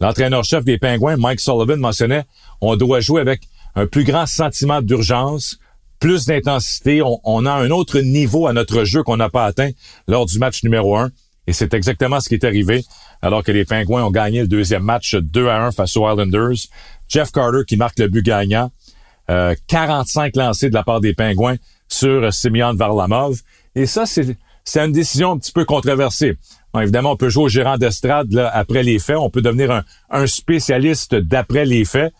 l'entraîneur-chef 0.00 0.64
des 0.64 0.78
Pingouins, 0.78 1.16
Mike 1.16 1.38
Sullivan, 1.38 1.78
mentionnait 1.78 2.24
on 2.60 2.74
doit 2.74 2.98
jouer 2.98 3.20
avec 3.20 3.42
un 3.76 3.86
plus 3.86 4.02
grand 4.02 4.26
sentiment 4.26 4.82
d'urgence, 4.82 5.60
plus 6.00 6.26
d'intensité. 6.26 7.00
On, 7.04 7.46
a 7.46 7.52
un 7.52 7.70
autre 7.70 8.00
niveau 8.00 8.48
à 8.48 8.52
notre 8.52 8.82
jeu 8.82 9.04
qu'on 9.04 9.16
n'a 9.16 9.30
pas 9.30 9.44
atteint 9.44 9.70
lors 10.08 10.26
du 10.26 10.40
match 10.40 10.64
numéro 10.64 10.96
1. 10.96 11.10
Et 11.46 11.52
c'est 11.52 11.72
exactement 11.72 12.18
ce 12.18 12.28
qui 12.28 12.34
est 12.34 12.44
arrivé 12.44 12.84
alors 13.22 13.44
que 13.44 13.52
les 13.52 13.64
Pingouins 13.64 14.02
ont 14.02 14.10
gagné 14.10 14.40
le 14.40 14.48
deuxième 14.48 14.82
match 14.82 15.14
2 15.14 15.46
à 15.46 15.66
1 15.66 15.70
face 15.70 15.96
aux 15.96 16.10
Islanders. 16.10 16.66
Jeff 17.08 17.30
Carter 17.30 17.60
qui 17.64 17.76
marque 17.76 18.00
le 18.00 18.08
but 18.08 18.24
gagnant. 18.24 18.72
45 19.28 20.36
euh, 20.36 20.40
lancés 20.40 20.68
de 20.70 20.74
la 20.74 20.82
part 20.82 21.00
des 21.00 21.14
Pingouins 21.14 21.56
sur 21.88 22.32
Simeon 22.32 22.74
Varlamov. 22.74 23.40
Et 23.74 23.86
ça, 23.86 24.06
c'est, 24.06 24.36
une 24.76 24.92
décision 24.92 25.32
un 25.32 25.38
petit 25.38 25.52
peu 25.52 25.64
controversée. 25.64 26.36
évidemment, 26.80 27.12
on 27.12 27.16
peut 27.16 27.28
jouer 27.28 27.44
au 27.44 27.48
gérant 27.48 27.78
d'estrade 27.78 28.34
après 28.52 28.82
les 28.82 28.98
faits. 28.98 29.16
On 29.16 29.30
peut 29.30 29.42
devenir 29.42 29.82
un, 30.10 30.26
spécialiste 30.26 31.14
d'après 31.14 31.64
les 31.64 31.84
faits. 31.84 32.12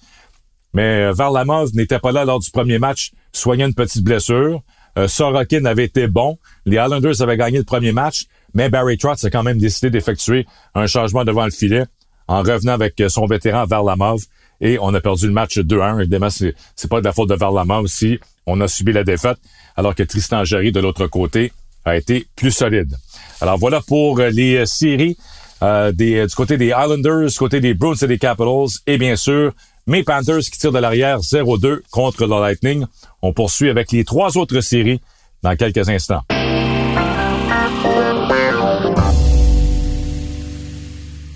Mais 0.75 1.05
euh, 1.05 1.13
Varlamov 1.13 1.75
n'était 1.75 1.99
pas 1.99 2.13
là 2.13 2.25
lors 2.25 2.41
du 2.41 2.51
premier 2.51 2.79
match, 2.79 3.13
soignant 3.33 3.67
une 3.67 3.75
petite 3.75 4.05
blessure. 4.05 4.63
Euh, 4.99 5.09
Sorokin 5.09 5.65
avait 5.65 5.85
été 5.85 6.09
bon. 6.09 6.39
Les 6.67 6.77
Islanders 6.77 7.23
avaient 7.23 7.37
gagné 7.37 7.59
le 7.59 7.65
premier 7.65 7.93
match. 7.93 8.27
Mais 8.55 8.69
Barry 8.69 8.99
Trotz 8.99 9.25
a 9.25 9.31
quand 9.31 9.43
même 9.43 9.59
décidé 9.59 9.91
d'effectuer 9.91 10.47
un 10.75 10.87
changement 10.87 11.25
devant 11.25 11.45
le 11.45 11.51
filet 11.51 11.85
en 12.29 12.43
revenant 12.43 12.73
avec 12.73 13.03
son 13.09 13.27
vétéran 13.27 13.65
Varlamov 13.65 14.21
et 14.61 14.79
on 14.81 14.93
a 14.95 15.01
perdu 15.01 15.27
le 15.27 15.33
match 15.33 15.59
2-1. 15.59 16.01
Évidemment, 16.01 16.31
c'est, 16.31 16.55
c'est 16.77 16.89
pas 16.89 17.01
de 17.01 17.05
la 17.05 17.13
faute 17.13 17.29
de 17.29 17.35
Varlamov 17.35 17.85
aussi. 17.85 18.19
On 18.47 18.61
a 18.61 18.69
subi 18.69 18.93
la 18.93 19.05
défaite, 19.05 19.39
alors 19.77 19.95
que 19.95 20.03
Tristan 20.03 20.45
Jarry, 20.45 20.73
de 20.73 20.81
l'autre 20.81 21.07
côté, 21.07 21.53
a 21.85 21.97
été 21.97 22.27
plus 22.37 22.51
solide. 22.51 22.95
Alors 23.41 23.59
voilà 23.59 23.81
pour 23.81 24.19
les 24.19 24.67
séries 24.67 25.17
euh, 25.63 25.93
des, 25.93 26.27
du 26.27 26.35
côté 26.35 26.57
des 26.57 26.69
Islanders, 26.69 27.29
du 27.29 27.39
côté 27.39 27.61
des 27.61 27.75
Bruins 27.75 27.95
et 28.01 28.07
des 28.07 28.19
Capitals, 28.19 28.69
et 28.87 28.99
bien 28.99 29.17
sûr, 29.17 29.53
mes 29.87 30.05
Panthers 30.05 30.41
qui 30.41 30.59
tirent 30.59 30.73
de 30.73 30.79
l'arrière 30.79 31.21
0-2 31.21 31.81
contre 31.91 32.27
le 32.27 32.41
Lightning. 32.41 32.85
On 33.23 33.33
poursuit 33.33 33.71
avec 33.71 33.91
les 33.91 34.05
trois 34.05 34.37
autres 34.37 34.61
séries 34.61 35.01
dans 35.43 35.57
quelques 35.57 35.89
instants. 35.89 36.23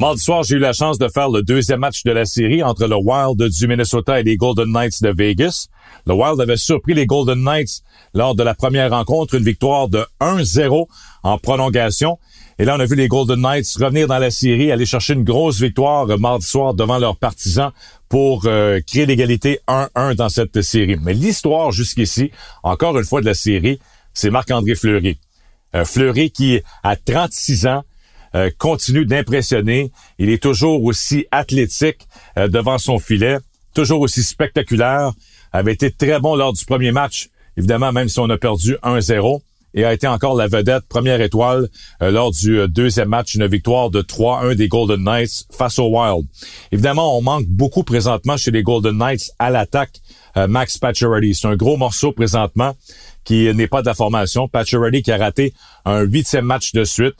Mardi 0.02 0.20
soir, 0.20 0.42
j'ai 0.42 0.56
eu 0.56 0.58
la 0.58 0.72
chance 0.72 0.98
de 0.98 1.06
faire 1.06 1.28
le 1.28 1.44
deuxième 1.44 1.78
match 1.78 2.02
de 2.02 2.10
la 2.10 2.24
série 2.24 2.64
entre 2.64 2.88
le 2.88 2.96
Wild 2.96 3.40
du 3.40 3.68
Minnesota 3.68 4.18
et 4.18 4.24
les 4.24 4.36
Golden 4.36 4.66
Knights 4.72 5.00
de 5.00 5.10
Vegas. 5.16 5.68
Le 6.06 6.14
Wild 6.14 6.40
avait 6.40 6.56
surpris 6.56 6.92
les 6.92 7.06
Golden 7.06 7.40
Knights 7.40 7.82
lors 8.12 8.34
de 8.34 8.42
la 8.42 8.56
première 8.56 8.90
rencontre, 8.90 9.36
une 9.36 9.44
victoire 9.44 9.86
de 9.86 10.04
1-0 10.20 10.88
en 11.22 11.38
prolongation. 11.38 12.18
Et 12.58 12.64
là, 12.64 12.74
on 12.76 12.80
a 12.80 12.84
vu 12.84 12.96
les 12.96 13.06
Golden 13.06 13.40
Knights 13.40 13.76
revenir 13.78 14.08
dans 14.08 14.18
la 14.18 14.32
série, 14.32 14.72
aller 14.72 14.86
chercher 14.86 15.12
une 15.12 15.22
grosse 15.22 15.60
victoire 15.60 16.08
mardi 16.18 16.46
soir 16.46 16.74
devant 16.74 16.98
leurs 16.98 17.16
partisans 17.16 17.70
pour 18.08 18.46
euh, 18.46 18.80
créer 18.84 19.06
l'égalité 19.06 19.60
1-1 19.68 20.16
dans 20.16 20.28
cette 20.28 20.62
série. 20.62 20.96
Mais 21.00 21.14
l'histoire 21.14 21.70
jusqu'ici, 21.70 22.32
encore 22.64 22.98
une 22.98 23.04
fois 23.04 23.20
de 23.20 23.26
la 23.26 23.34
série, 23.34 23.78
c'est 24.14 24.30
Marc-André 24.30 24.74
Fleury. 24.74 25.20
Euh, 25.76 25.84
Fleury 25.84 26.32
qui, 26.32 26.60
à 26.82 26.96
36 26.96 27.68
ans, 27.68 27.84
euh, 28.34 28.50
continue 28.58 29.04
d'impressionner. 29.04 29.92
Il 30.18 30.30
est 30.30 30.42
toujours 30.42 30.82
aussi 30.84 31.26
athlétique 31.30 32.06
euh, 32.38 32.48
devant 32.48 32.78
son 32.78 32.98
filet, 32.98 33.38
toujours 33.74 34.00
aussi 34.00 34.22
spectaculaire. 34.22 35.12
Avait 35.52 35.72
été 35.72 35.90
très 35.90 36.18
bon 36.18 36.34
lors 36.34 36.52
du 36.52 36.64
premier 36.64 36.92
match, 36.92 37.28
évidemment, 37.58 37.92
même 37.92 38.08
si 38.08 38.18
on 38.20 38.30
a 38.30 38.38
perdu 38.38 38.76
1-0. 38.82 39.40
et 39.74 39.84
a 39.84 39.92
été 39.92 40.06
encore 40.06 40.34
la 40.34 40.48
vedette, 40.48 40.84
première 40.88 41.20
étoile 41.20 41.68
euh, 42.02 42.10
lors 42.10 42.30
du 42.30 42.66
deuxième 42.68 43.08
match, 43.08 43.34
une 43.34 43.46
victoire 43.46 43.90
de 43.90 44.00
3-1 44.00 44.54
des 44.54 44.68
Golden 44.68 45.02
Knights 45.02 45.46
face 45.50 45.78
aux 45.78 45.88
Wild. 45.88 46.26
Évidemment, 46.72 47.18
on 47.18 47.22
manque 47.22 47.46
beaucoup 47.46 47.82
présentement 47.82 48.38
chez 48.38 48.50
les 48.50 48.62
Golden 48.62 48.96
Knights 48.96 49.30
à 49.38 49.50
l'attaque. 49.50 50.00
Max 50.48 50.78
Pacioretty, 50.78 51.34
c'est 51.34 51.46
un 51.46 51.56
gros 51.56 51.76
morceau 51.76 52.12
présentement 52.12 52.74
qui 53.22 53.52
n'est 53.54 53.66
pas 53.66 53.82
de 53.82 53.86
la 53.86 53.92
formation. 53.92 54.48
Pacioretty 54.48 55.02
qui 55.02 55.12
a 55.12 55.18
raté 55.18 55.52
un 55.84 56.00
huitième 56.00 56.46
match 56.46 56.72
de 56.72 56.84
suite. 56.84 57.16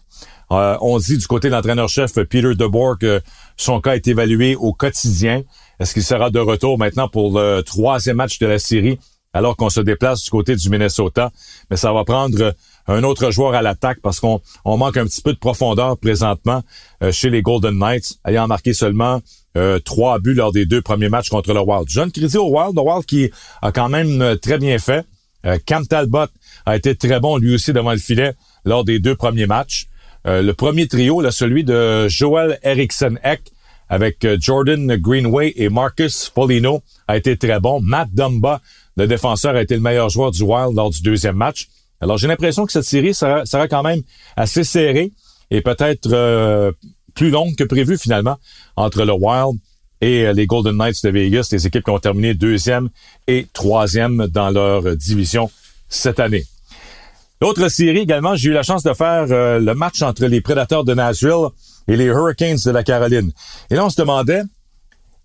On 0.52 0.98
dit 0.98 1.18
du 1.18 1.26
côté 1.26 1.48
de 1.48 1.54
l'entraîneur-chef 1.54 2.14
Peter 2.14 2.54
DeBoer 2.54 2.98
que 2.98 3.20
son 3.56 3.80
cas 3.80 3.94
est 3.94 4.06
évalué 4.06 4.56
au 4.56 4.72
quotidien. 4.72 5.42
Est-ce 5.80 5.94
qu'il 5.94 6.02
sera 6.02 6.30
de 6.30 6.38
retour 6.38 6.78
maintenant 6.78 7.08
pour 7.08 7.38
le 7.38 7.62
troisième 7.62 8.16
match 8.16 8.38
de 8.38 8.46
la 8.46 8.58
série 8.58 8.98
alors 9.34 9.56
qu'on 9.56 9.70
se 9.70 9.80
déplace 9.80 10.22
du 10.22 10.30
côté 10.30 10.56
du 10.56 10.68
Minnesota? 10.68 11.30
Mais 11.70 11.76
ça 11.76 11.92
va 11.92 12.04
prendre 12.04 12.54
un 12.86 13.02
autre 13.02 13.30
joueur 13.30 13.54
à 13.54 13.62
l'attaque 13.62 13.98
parce 14.02 14.20
qu'on 14.20 14.40
on 14.64 14.76
manque 14.76 14.96
un 14.96 15.04
petit 15.06 15.22
peu 15.22 15.32
de 15.32 15.38
profondeur 15.38 15.96
présentement 15.98 16.62
euh, 17.02 17.12
chez 17.12 17.30
les 17.30 17.42
Golden 17.42 17.78
Knights, 17.78 18.18
ayant 18.26 18.46
marqué 18.46 18.74
seulement 18.74 19.20
euh, 19.56 19.78
trois 19.78 20.18
buts 20.18 20.34
lors 20.34 20.52
des 20.52 20.66
deux 20.66 20.82
premiers 20.82 21.08
matchs 21.08 21.28
contre 21.28 21.52
le 21.52 21.60
Wild. 21.60 21.88
Jeune 21.88 22.10
crédit 22.10 22.36
au 22.36 22.48
Wild, 22.48 22.74
le 22.74 22.82
Wild 22.82 23.04
qui 23.04 23.30
a 23.60 23.72
quand 23.72 23.88
même 23.88 24.20
euh, 24.22 24.36
très 24.36 24.58
bien 24.58 24.78
fait. 24.78 25.04
Cam 25.66 25.84
Talbot 25.84 26.28
a 26.66 26.76
été 26.76 26.94
très 26.94 27.18
bon 27.18 27.36
lui 27.36 27.56
aussi 27.56 27.72
devant 27.72 27.90
le 27.90 27.98
filet 27.98 28.34
lors 28.64 28.84
des 28.84 29.00
deux 29.00 29.16
premiers 29.16 29.46
matchs. 29.46 29.88
Le 30.24 30.52
premier 30.52 30.86
trio, 30.86 31.20
là, 31.20 31.30
celui 31.30 31.64
de 31.64 32.08
Joel 32.08 32.58
Eriksson 32.62 33.16
Eck 33.24 33.40
avec 33.88 34.26
Jordan 34.40 34.96
Greenway 34.96 35.52
et 35.56 35.68
Marcus 35.68 36.30
Folino 36.34 36.82
a 37.08 37.16
été 37.16 37.36
très 37.36 37.60
bon. 37.60 37.80
Matt 37.80 38.08
Dumba 38.12 38.60
le 38.96 39.06
défenseur 39.06 39.54
a 39.56 39.62
été 39.62 39.74
le 39.74 39.80
meilleur 39.80 40.08
joueur 40.08 40.30
du 40.30 40.42
Wild 40.42 40.74
lors 40.74 40.90
du 40.90 41.02
deuxième 41.02 41.36
match. 41.36 41.68
Alors 42.00 42.18
j'ai 42.18 42.28
l'impression 42.28 42.66
que 42.66 42.72
cette 42.72 42.84
série 42.84 43.14
sera, 43.14 43.68
quand 43.68 43.82
même 43.82 44.02
assez 44.36 44.64
serrée 44.64 45.12
et 45.50 45.60
peut-être 45.60 46.12
euh, 46.12 46.72
plus 47.14 47.30
longue 47.30 47.54
que 47.54 47.64
prévu 47.64 47.96
finalement 47.96 48.38
entre 48.76 49.04
le 49.04 49.12
Wild 49.12 49.58
et 50.00 50.26
euh, 50.26 50.32
les 50.32 50.46
Golden 50.46 50.76
Knights 50.76 51.04
de 51.04 51.10
Vegas, 51.10 51.48
les 51.52 51.66
équipes 51.66 51.84
qui 51.84 51.90
ont 51.90 51.98
terminé 51.98 52.34
deuxième 52.34 52.90
et 53.28 53.46
troisième 53.52 54.26
dans 54.26 54.50
leur 54.50 54.96
division 54.96 55.50
cette 55.88 56.20
année. 56.20 56.44
L'autre 57.42 57.68
série 57.68 57.98
également, 57.98 58.36
j'ai 58.36 58.50
eu 58.50 58.52
la 58.52 58.62
chance 58.62 58.84
de 58.84 58.94
faire 58.94 59.26
euh, 59.32 59.58
le 59.58 59.74
match 59.74 60.00
entre 60.00 60.26
les 60.26 60.40
Prédateurs 60.40 60.84
de 60.84 60.94
Nashville 60.94 61.48
et 61.88 61.96
les 61.96 62.04
Hurricanes 62.04 62.60
de 62.64 62.70
la 62.70 62.84
Caroline. 62.84 63.32
Et 63.68 63.74
là, 63.74 63.84
on 63.84 63.90
se 63.90 64.00
demandait, 64.00 64.42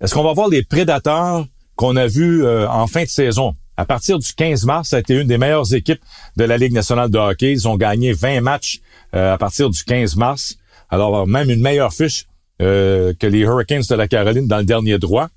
est-ce 0.01 0.15
qu'on 0.15 0.23
va 0.23 0.33
voir 0.33 0.49
les 0.49 0.63
Prédateurs 0.63 1.45
qu'on 1.75 1.95
a 1.95 2.07
vu 2.07 2.43
euh, 2.43 2.67
en 2.67 2.87
fin 2.87 3.03
de 3.03 3.07
saison? 3.07 3.53
À 3.77 3.85
partir 3.85 4.17
du 4.17 4.33
15 4.33 4.65
mars, 4.65 4.89
ça 4.89 4.95
a 4.95 4.99
été 4.99 5.13
une 5.13 5.27
des 5.27 5.37
meilleures 5.37 5.71
équipes 5.75 6.01
de 6.37 6.43
la 6.43 6.57
Ligue 6.57 6.73
nationale 6.73 7.11
de 7.11 7.19
hockey. 7.19 7.51
Ils 7.51 7.67
ont 7.67 7.77
gagné 7.77 8.13
20 8.13 8.41
matchs 8.41 8.79
euh, 9.13 9.35
à 9.35 9.37
partir 9.37 9.69
du 9.69 9.83
15 9.83 10.15
mars. 10.15 10.57
Alors, 10.89 11.27
même 11.27 11.51
une 11.51 11.61
meilleure 11.61 11.93
fiche 11.93 12.25
euh, 12.63 13.13
que 13.19 13.27
les 13.27 13.41
Hurricanes 13.41 13.83
de 13.87 13.93
la 13.93 14.07
Caroline 14.07 14.47
dans 14.47 14.57
le 14.57 14.65
dernier 14.65 14.97
droit. 14.97 15.27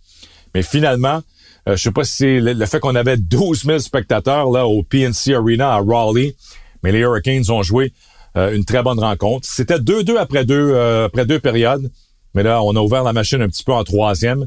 Mais 0.55 0.63
finalement, 0.63 1.21
je 1.67 1.77
sais 1.77 1.93
pas 1.93 2.05
si 2.05 2.17
c'est 2.17 2.41
le, 2.41 2.65
fait 2.65 2.81
qu'on 2.81 2.95
avait 2.95 3.19
12 3.19 3.65
000 3.65 3.79
spectateurs 3.81 4.51
là 4.51 4.67
au 4.67 4.83
PNC 4.83 5.35
Arena 5.35 5.75
à 5.75 5.83
Raleigh, 5.87 6.35
mais 6.83 6.93
les 6.93 7.01
Hurricanes 7.01 7.51
ont 7.51 7.63
joué 7.63 7.93
une 8.37 8.65
très 8.65 8.83
bonne 8.83 9.01
rencontre. 9.01 9.49
C'était 9.51 9.79
2-2 9.79 10.17
après 10.17 10.45
deux, 10.45 10.75
après 11.05 11.27
deux 11.27 11.41
périodes. 11.41 11.91
Mais 12.35 12.43
là, 12.43 12.63
on 12.63 12.77
a 12.77 12.81
ouvert 12.81 13.03
la 13.03 13.13
machine 13.13 13.43
un 13.43 13.49
petit 13.49 13.65
peu 13.65 13.73
en 13.73 13.83
troisième. 13.83 14.47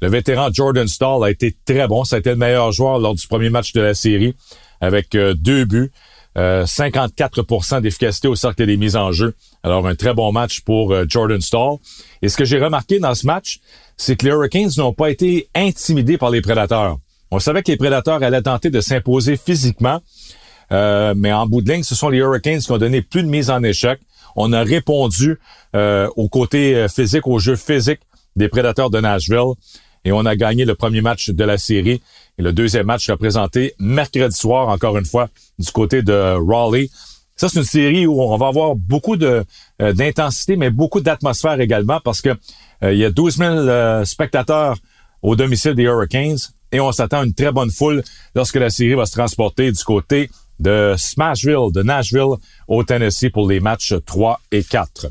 Le 0.00 0.08
vétéran 0.08 0.50
Jordan 0.52 0.86
Stahl 0.86 1.24
a 1.24 1.30
été 1.30 1.56
très 1.64 1.88
bon. 1.88 2.04
Ça 2.04 2.16
a 2.16 2.18
été 2.18 2.30
le 2.30 2.36
meilleur 2.36 2.72
joueur 2.72 2.98
lors 2.98 3.14
du 3.14 3.26
premier 3.26 3.50
match 3.50 3.72
de 3.72 3.80
la 3.80 3.94
série 3.94 4.34
avec 4.80 5.14
euh, 5.14 5.34
deux 5.34 5.64
buts. 5.64 5.90
54% 6.36 7.76
euh, 7.76 7.80
d'efficacité 7.80 8.26
au 8.26 8.34
cercle 8.34 8.66
des 8.66 8.76
mises 8.76 8.96
en 8.96 9.12
jeu. 9.12 9.34
Alors, 9.62 9.86
un 9.86 9.94
très 9.94 10.14
bon 10.14 10.32
match 10.32 10.62
pour 10.62 10.92
euh, 10.92 11.04
Jordan 11.08 11.40
Stahl. 11.40 11.76
Et 12.22 12.28
ce 12.28 12.36
que 12.36 12.44
j'ai 12.44 12.58
remarqué 12.58 12.98
dans 12.98 13.14
ce 13.14 13.24
match, 13.24 13.60
c'est 13.96 14.16
que 14.16 14.26
les 14.26 14.32
Hurricanes 14.32 14.70
n'ont 14.78 14.92
pas 14.92 15.10
été 15.10 15.48
intimidés 15.54 16.18
par 16.18 16.30
les 16.30 16.40
prédateurs. 16.40 16.98
On 17.30 17.38
savait 17.38 17.62
que 17.62 17.70
les 17.70 17.76
prédateurs 17.76 18.22
allaient 18.22 18.42
tenter 18.42 18.70
de 18.70 18.80
s'imposer 18.80 19.36
physiquement, 19.36 20.00
mais 20.70 21.32
en 21.32 21.46
bout 21.46 21.62
de 21.62 21.72
ligne, 21.72 21.82
ce 21.82 21.94
sont 21.94 22.08
les 22.08 22.18
Hurricanes 22.18 22.60
qui 22.60 22.72
ont 22.72 22.78
donné 22.78 23.02
plus 23.02 23.22
de 23.22 23.28
mises 23.28 23.50
en 23.50 23.62
échec. 23.62 24.00
On 24.36 24.52
a 24.52 24.62
répondu 24.62 25.38
au 25.74 26.28
côté 26.28 26.86
physique, 26.88 27.26
au 27.26 27.38
jeu 27.38 27.56
physique 27.56 28.00
des 28.36 28.48
prédateurs 28.48 28.90
de 28.90 29.00
Nashville 29.00 29.54
et 30.04 30.12
on 30.12 30.24
a 30.26 30.36
gagné 30.36 30.64
le 30.64 30.74
premier 30.74 31.00
match 31.00 31.30
de 31.30 31.44
la 31.44 31.58
série. 31.58 32.02
Et 32.38 32.42
le 32.42 32.52
deuxième 32.52 32.86
match 32.86 33.06
sera 33.06 33.16
présenté 33.16 33.74
mercredi 33.78 34.36
soir, 34.36 34.68
encore 34.68 34.98
une 34.98 35.06
fois, 35.06 35.28
du 35.58 35.70
côté 35.70 36.02
de 36.02 36.12
Raleigh. 36.12 36.90
Ça, 37.36 37.48
c'est 37.48 37.58
une 37.58 37.64
série 37.64 38.06
où 38.06 38.20
on 38.20 38.36
va 38.36 38.48
avoir 38.48 38.76
beaucoup 38.76 39.16
de 39.16 39.44
euh, 39.82 39.92
d'intensité, 39.92 40.56
mais 40.56 40.70
beaucoup 40.70 41.00
d'atmosphère 41.00 41.60
également, 41.60 42.00
parce 42.00 42.20
que 42.20 42.30
euh, 42.82 42.92
il 42.92 42.98
y 42.98 43.04
a 43.04 43.10
12 43.10 43.36
000 43.38 43.50
euh, 43.50 44.04
spectateurs 44.04 44.76
au 45.22 45.34
domicile 45.34 45.74
des 45.74 45.84
Hurricanes, 45.84 46.38
et 46.70 46.80
on 46.80 46.92
s'attend 46.92 47.20
à 47.20 47.24
une 47.24 47.34
très 47.34 47.50
bonne 47.50 47.70
foule 47.70 48.04
lorsque 48.34 48.56
la 48.56 48.70
série 48.70 48.94
va 48.94 49.06
se 49.06 49.12
transporter 49.12 49.72
du 49.72 49.82
côté 49.82 50.30
de 50.60 50.94
Smashville, 50.96 51.72
de 51.72 51.82
Nashville, 51.82 52.36
au 52.68 52.84
Tennessee 52.84 53.30
pour 53.32 53.48
les 53.48 53.60
matchs 53.60 53.94
3 54.06 54.40
et 54.52 54.62
4. 54.62 55.06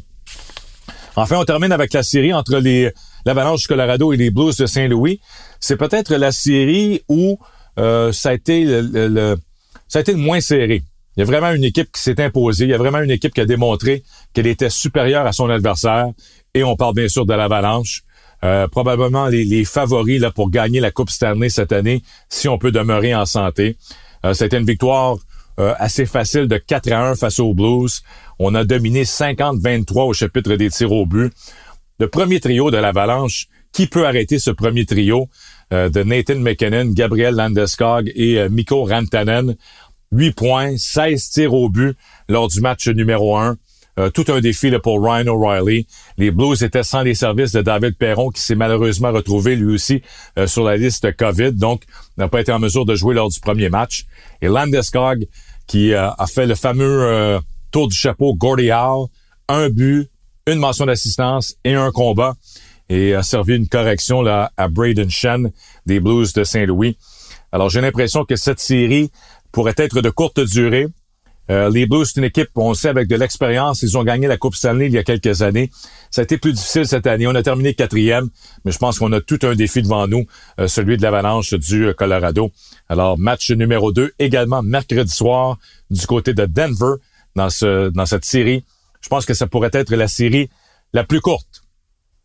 Enfin, 1.16 1.38
on 1.38 1.46
termine 1.46 1.72
avec 1.72 1.94
la 1.94 2.04
série 2.04 2.34
entre 2.34 2.58
les 2.58 2.92
l'Avalanche 3.26 3.62
du 3.62 3.68
Colorado 3.68 4.14
et 4.14 4.18
les 4.18 4.32
Blues 4.32 4.58
de 4.58 4.66
Saint-Louis, 4.66 5.20
c'est 5.60 5.78
peut-être 5.78 6.14
la 6.16 6.32
série 6.32 7.02
où 7.08 7.40
euh, 7.80 8.12
ça 8.12 8.30
a 8.30 8.34
été 8.34 8.66
le, 8.66 9.38
ça 9.88 10.00
a 10.00 10.02
été 10.02 10.12
le 10.12 10.18
moins 10.18 10.42
serré. 10.42 10.84
Il 11.16 11.20
y 11.20 11.24
a 11.24 11.26
vraiment 11.26 11.52
une 11.52 11.64
équipe 11.64 11.92
qui 11.92 12.02
s'est 12.02 12.20
imposée. 12.22 12.66
Il 12.66 12.72
y 12.72 12.74
a 12.74 12.78
vraiment 12.78 13.00
une 13.00 13.12
équipe 13.12 13.34
qui 13.34 13.42
a 13.42 13.46
démontré 13.46 14.04
qu'elle 14.34 14.48
était 14.48 14.72
supérieure 14.72 15.28
à 15.28 15.32
son 15.32 15.50
adversaire. 15.50 16.08
Et 16.56 16.64
on 16.64 16.76
parle 16.76 16.96
bien 16.96 17.08
sûr 17.08 17.26
de 17.26 17.34
l'Avalanche. 17.34 18.02
Euh, 18.44 18.68
probablement 18.68 19.28
les, 19.28 19.64
favoris 19.64 20.20
là, 20.20 20.32
pour 20.32 20.50
gagner 20.50 20.80
la 20.80 20.92
Coupe 20.92 21.12
Stanley 21.12 21.50
cette 21.50 21.72
année, 21.72 22.02
si 22.30 22.50
on 22.50 22.58
peut 22.58 22.72
demeurer 22.72 23.16
en 23.16 23.26
santé. 23.26 23.78
Euh, 24.26 24.34
ça 24.34 24.46
a 24.46 24.48
été 24.48 24.58
une 24.58 24.66
victoire 24.66 25.18
euh, 25.60 25.74
assez 25.78 26.06
facile 26.06 26.48
de 26.48 26.58
4 26.58 26.92
à 26.92 27.10
1 27.10 27.16
face 27.16 27.40
aux 27.40 27.54
Blues. 27.54 28.02
On 28.40 28.56
a 28.56 28.64
dominé 28.64 29.04
50-23 29.04 30.08
au 30.08 30.14
chapitre 30.14 30.56
des 30.56 30.70
tirs 30.70 30.92
au 30.92 31.06
but 31.06 31.32
le 32.00 32.08
premier 32.10 32.40
trio 32.40 32.72
de 32.72 32.78
l'Avalanche. 32.78 33.48
Qui 33.72 33.88
peut 33.88 34.06
arrêter 34.06 34.38
ce 34.40 34.52
premier 34.52 34.86
trio? 34.86 35.30
Euh, 35.72 35.90
de 35.90 36.04
Nathan 36.04 36.36
McKinnon, 36.36 36.92
Gabriel 36.92 37.36
Landeskog 37.36 38.12
et 38.14 38.38
euh, 38.40 38.50
Mikko 38.50 38.86
Rantanen? 38.86 39.56
8 40.12 40.32
points, 40.34 40.78
16 40.78 41.30
tirs 41.30 41.54
au 41.54 41.70
but 41.70 41.98
lors 42.30 42.48
du 42.48 42.62
match 42.62 42.88
numéro 42.88 43.36
1. 43.36 43.58
Euh, 44.00 44.10
tout 44.10 44.26
un 44.30 44.42
défi 44.42 44.70
là, 44.70 44.80
pour 44.80 45.04
Ryan 45.04 45.28
O'Reilly. 45.28 45.88
Les 46.18 46.32
Blues 46.32 46.64
étaient 46.64 46.84
sans 46.84 47.02
les 47.02 47.14
services 47.14 47.52
de 47.52 47.62
David 47.62 47.96
Perron, 47.98 48.30
qui 48.30 48.42
s'est 48.42 48.56
malheureusement 48.56 49.12
retrouvé 49.12 49.56
lui 49.56 49.76
aussi 49.76 50.02
sur 50.48 50.64
la 50.64 50.78
liste 50.78 51.16
COVID, 51.16 51.52
donc 51.52 51.84
n'a 52.18 52.28
pas 52.28 52.42
été 52.42 52.52
en 52.52 52.60
mesure 52.60 52.86
de 52.86 52.96
jouer 52.96 53.14
lors 53.14 53.30
du 53.30 53.40
premier 53.40 53.70
match. 53.70 54.06
Et 54.42 54.48
Landeskog, 54.48 55.28
qui 55.68 55.94
a 55.94 56.16
fait 56.28 56.48
le 56.48 56.56
fameux 56.56 57.40
tour 57.72 57.88
du 57.88 57.96
chapeau 57.96 58.34
Gordie 58.34 58.72
Howe, 58.72 59.10
un 59.48 59.70
but, 59.70 60.10
une 60.48 60.60
mention 60.60 60.86
d'assistance 60.86 61.56
et 61.64 61.76
un 61.76 61.92
combat 61.92 62.36
et 62.90 63.14
a 63.16 63.24
servi 63.24 63.56
une 63.56 63.68
correction 63.68 64.26
à 64.26 64.68
Braden 64.70 65.10
Shen 65.10 65.52
des 65.86 66.00
Blues 66.00 66.34
de 66.34 66.44
Saint-Louis. 66.44 66.98
Alors 67.52 67.70
j'ai 67.70 67.82
l'impression 67.82 68.26
que 68.26 68.36
cette 68.36 68.60
série 68.60 69.12
pourrait 69.52 69.76
être 69.78 70.02
de 70.02 70.10
courte 70.10 70.40
durée. 70.40 70.88
Euh, 71.50 71.70
les 71.70 71.86
Blues, 71.86 72.10
c'est 72.12 72.20
une 72.20 72.26
équipe, 72.26 72.50
on 72.56 72.70
le 72.70 72.76
sait, 72.76 72.90
avec 72.90 73.08
de 73.08 73.16
l'expérience. 73.16 73.82
Ils 73.82 73.98
ont 73.98 74.04
gagné 74.04 74.28
la 74.28 74.38
Coupe 74.38 74.56
Stanley 74.56 74.88
il 74.88 74.94
y 74.94 74.98
a 74.98 75.04
quelques 75.04 75.42
années. 75.42 75.70
Ça 76.10 76.22
a 76.22 76.24
été 76.24 76.38
plus 76.38 76.54
difficile 76.54 76.88
cette 76.88 77.06
année. 77.06 77.28
On 77.28 77.36
a 77.36 77.44
terminé 77.44 77.74
quatrième, 77.74 78.30
mais 78.64 78.72
je 78.72 78.78
pense 78.78 79.00
qu'on 79.00 79.12
a 79.12 79.22
tout 79.22 79.40
un 79.44 79.56
défi 79.56 79.82
devant 79.82 80.08
nous, 80.08 80.26
euh, 80.60 80.68
celui 80.68 80.98
de 80.98 81.02
l'avalanche 81.02 81.54
du 81.54 81.88
euh, 81.88 81.94
Colorado. 81.94 82.52
Alors, 82.88 83.18
match 83.18 83.52
numéro 83.52 83.92
2, 83.92 84.14
également 84.20 84.64
mercredi 84.64 85.14
soir, 85.14 85.58
du 85.90 86.06
côté 86.08 86.34
de 86.34 86.46
Denver, 86.46 86.96
dans, 87.36 87.50
dans 87.92 88.06
cette 88.06 88.26
série 88.26 88.64
je 89.04 89.10
pense 89.10 89.26
que 89.26 89.34
ça 89.34 89.48
pourrait 89.48 89.70
être 89.74 89.94
la 89.94 90.08
série 90.08 90.50
la 90.94 91.04
plus 91.04 91.20
courte. 91.20 91.64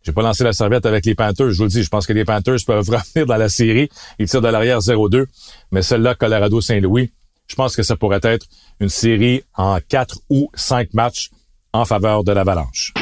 J'ai 0.03 0.13
pas 0.13 0.23
lancé 0.23 0.45
la 0.45 0.53
serviette 0.53 0.87
avec 0.87 1.05
les 1.05 1.15
Panthers, 1.15 1.51
je 1.51 1.59
vous 1.59 1.65
le 1.65 1.71
dis. 1.71 1.83
Je 1.83 1.89
pense 1.89 2.07
que 2.07 2.13
les 2.13 2.25
Panthers 2.25 2.59
peuvent 2.65 2.89
revenir 2.89 3.27
dans 3.27 3.37
la 3.37 3.49
série. 3.49 3.91
Ils 4.19 4.29
tirent 4.29 4.41
de 4.41 4.49
l'arrière 4.49 4.79
0-2. 4.79 5.27
Mais 5.73 5.83
celle-là, 5.83 6.15
Colorado-Saint-Louis, 6.15 7.11
je 7.49 7.55
pense 7.55 7.75
que 7.75 7.83
ça 7.83 7.97
pourrait 7.97 8.21
être 8.23 8.47
une 8.79 8.89
série 8.89 9.43
en 9.57 9.79
quatre 9.87 10.21
ou 10.31 10.51
cinq 10.55 10.95
matchs 10.95 11.31
en 11.73 11.85
faveur 11.85 12.25
de 12.25 12.33
l'Avalanche. 12.33 12.93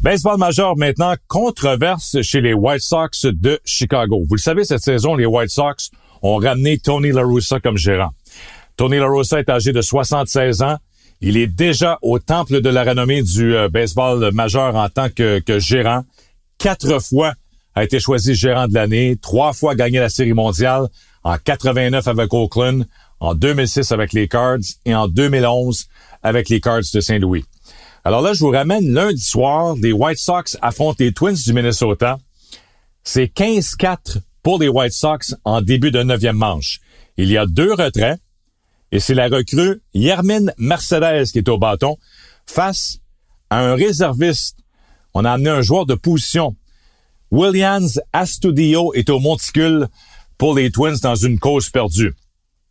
Baseball 0.00 0.38
majeur 0.38 0.76
maintenant, 0.76 1.14
controverse 1.26 2.22
chez 2.22 2.40
les 2.40 2.54
White 2.54 2.80
Sox 2.80 3.26
de 3.26 3.60
Chicago. 3.64 4.22
Vous 4.28 4.36
le 4.36 4.40
savez, 4.40 4.64
cette 4.64 4.80
saison, 4.80 5.14
les 5.16 5.26
White 5.26 5.50
Sox 5.50 5.90
ont 6.22 6.36
ramené 6.36 6.78
Tony 6.78 7.10
La 7.10 7.22
Russa 7.22 7.60
comme 7.60 7.76
gérant. 7.76 8.10
Tony 8.76 8.96
La 8.96 9.06
Russa 9.06 9.40
est 9.40 9.50
âgé 9.50 9.72
de 9.72 9.82
76 9.82 10.62
ans. 10.62 10.78
Il 11.20 11.36
est 11.36 11.48
déjà 11.48 11.98
au 12.02 12.18
temple 12.18 12.60
de 12.60 12.68
la 12.68 12.84
renommée 12.84 13.22
du 13.22 13.56
euh, 13.56 13.68
baseball 13.68 14.32
majeur 14.32 14.76
en 14.76 14.88
tant 14.88 15.08
que, 15.08 15.42
gérant. 15.58 16.04
Quatre 16.58 17.00
fois 17.00 17.34
a 17.74 17.84
été 17.84 17.98
choisi 17.98 18.34
gérant 18.34 18.68
de 18.68 18.74
l'année, 18.74 19.16
trois 19.20 19.52
fois 19.52 19.74
gagné 19.74 19.98
la 19.98 20.08
Série 20.08 20.32
mondiale, 20.32 20.86
en 21.24 21.36
89 21.36 22.06
avec 22.06 22.32
Oakland, 22.32 22.86
en 23.20 23.34
2006 23.34 23.90
avec 23.92 24.12
les 24.12 24.28
Cards 24.28 24.58
et 24.84 24.94
en 24.94 25.08
2011 25.08 25.86
avec 26.22 26.48
les 26.48 26.60
Cards 26.60 26.82
de 26.94 27.00
Saint-Louis. 27.00 27.44
Alors 28.04 28.22
là, 28.22 28.32
je 28.32 28.40
vous 28.40 28.50
ramène 28.50 28.92
lundi 28.92 29.20
soir, 29.20 29.74
les 29.80 29.92
White 29.92 30.18
Sox 30.18 30.56
affrontent 30.62 30.96
les 31.00 31.12
Twins 31.12 31.34
du 31.34 31.52
Minnesota. 31.52 32.18
C'est 33.02 33.26
15-4 33.26 34.20
pour 34.42 34.58
les 34.60 34.68
White 34.68 34.92
Sox 34.92 35.34
en 35.44 35.62
début 35.62 35.90
de 35.90 36.02
neuvième 36.02 36.36
manche. 36.36 36.80
Il 37.16 37.30
y 37.30 37.36
a 37.36 37.46
deux 37.46 37.72
retraits 37.72 38.18
et 38.92 39.00
c'est 39.00 39.14
la 39.14 39.28
recrue 39.28 39.82
Yermin 39.94 40.46
Mercedes 40.58 41.26
qui 41.32 41.38
est 41.38 41.48
au 41.48 41.58
bâton 41.58 41.96
face 42.46 42.98
à 43.50 43.60
un 43.60 43.74
réserviste. 43.74 44.58
On 45.14 45.24
a 45.24 45.32
amené 45.32 45.50
un 45.50 45.62
joueur 45.62 45.86
de 45.86 45.94
position. 45.94 46.56
Williams 47.30 48.00
Astudio 48.12 48.92
est 48.94 49.10
au 49.10 49.18
monticule 49.18 49.88
pour 50.38 50.54
les 50.54 50.70
Twins 50.70 50.98
dans 51.02 51.16
une 51.16 51.38
cause 51.38 51.68
perdue. 51.68 52.14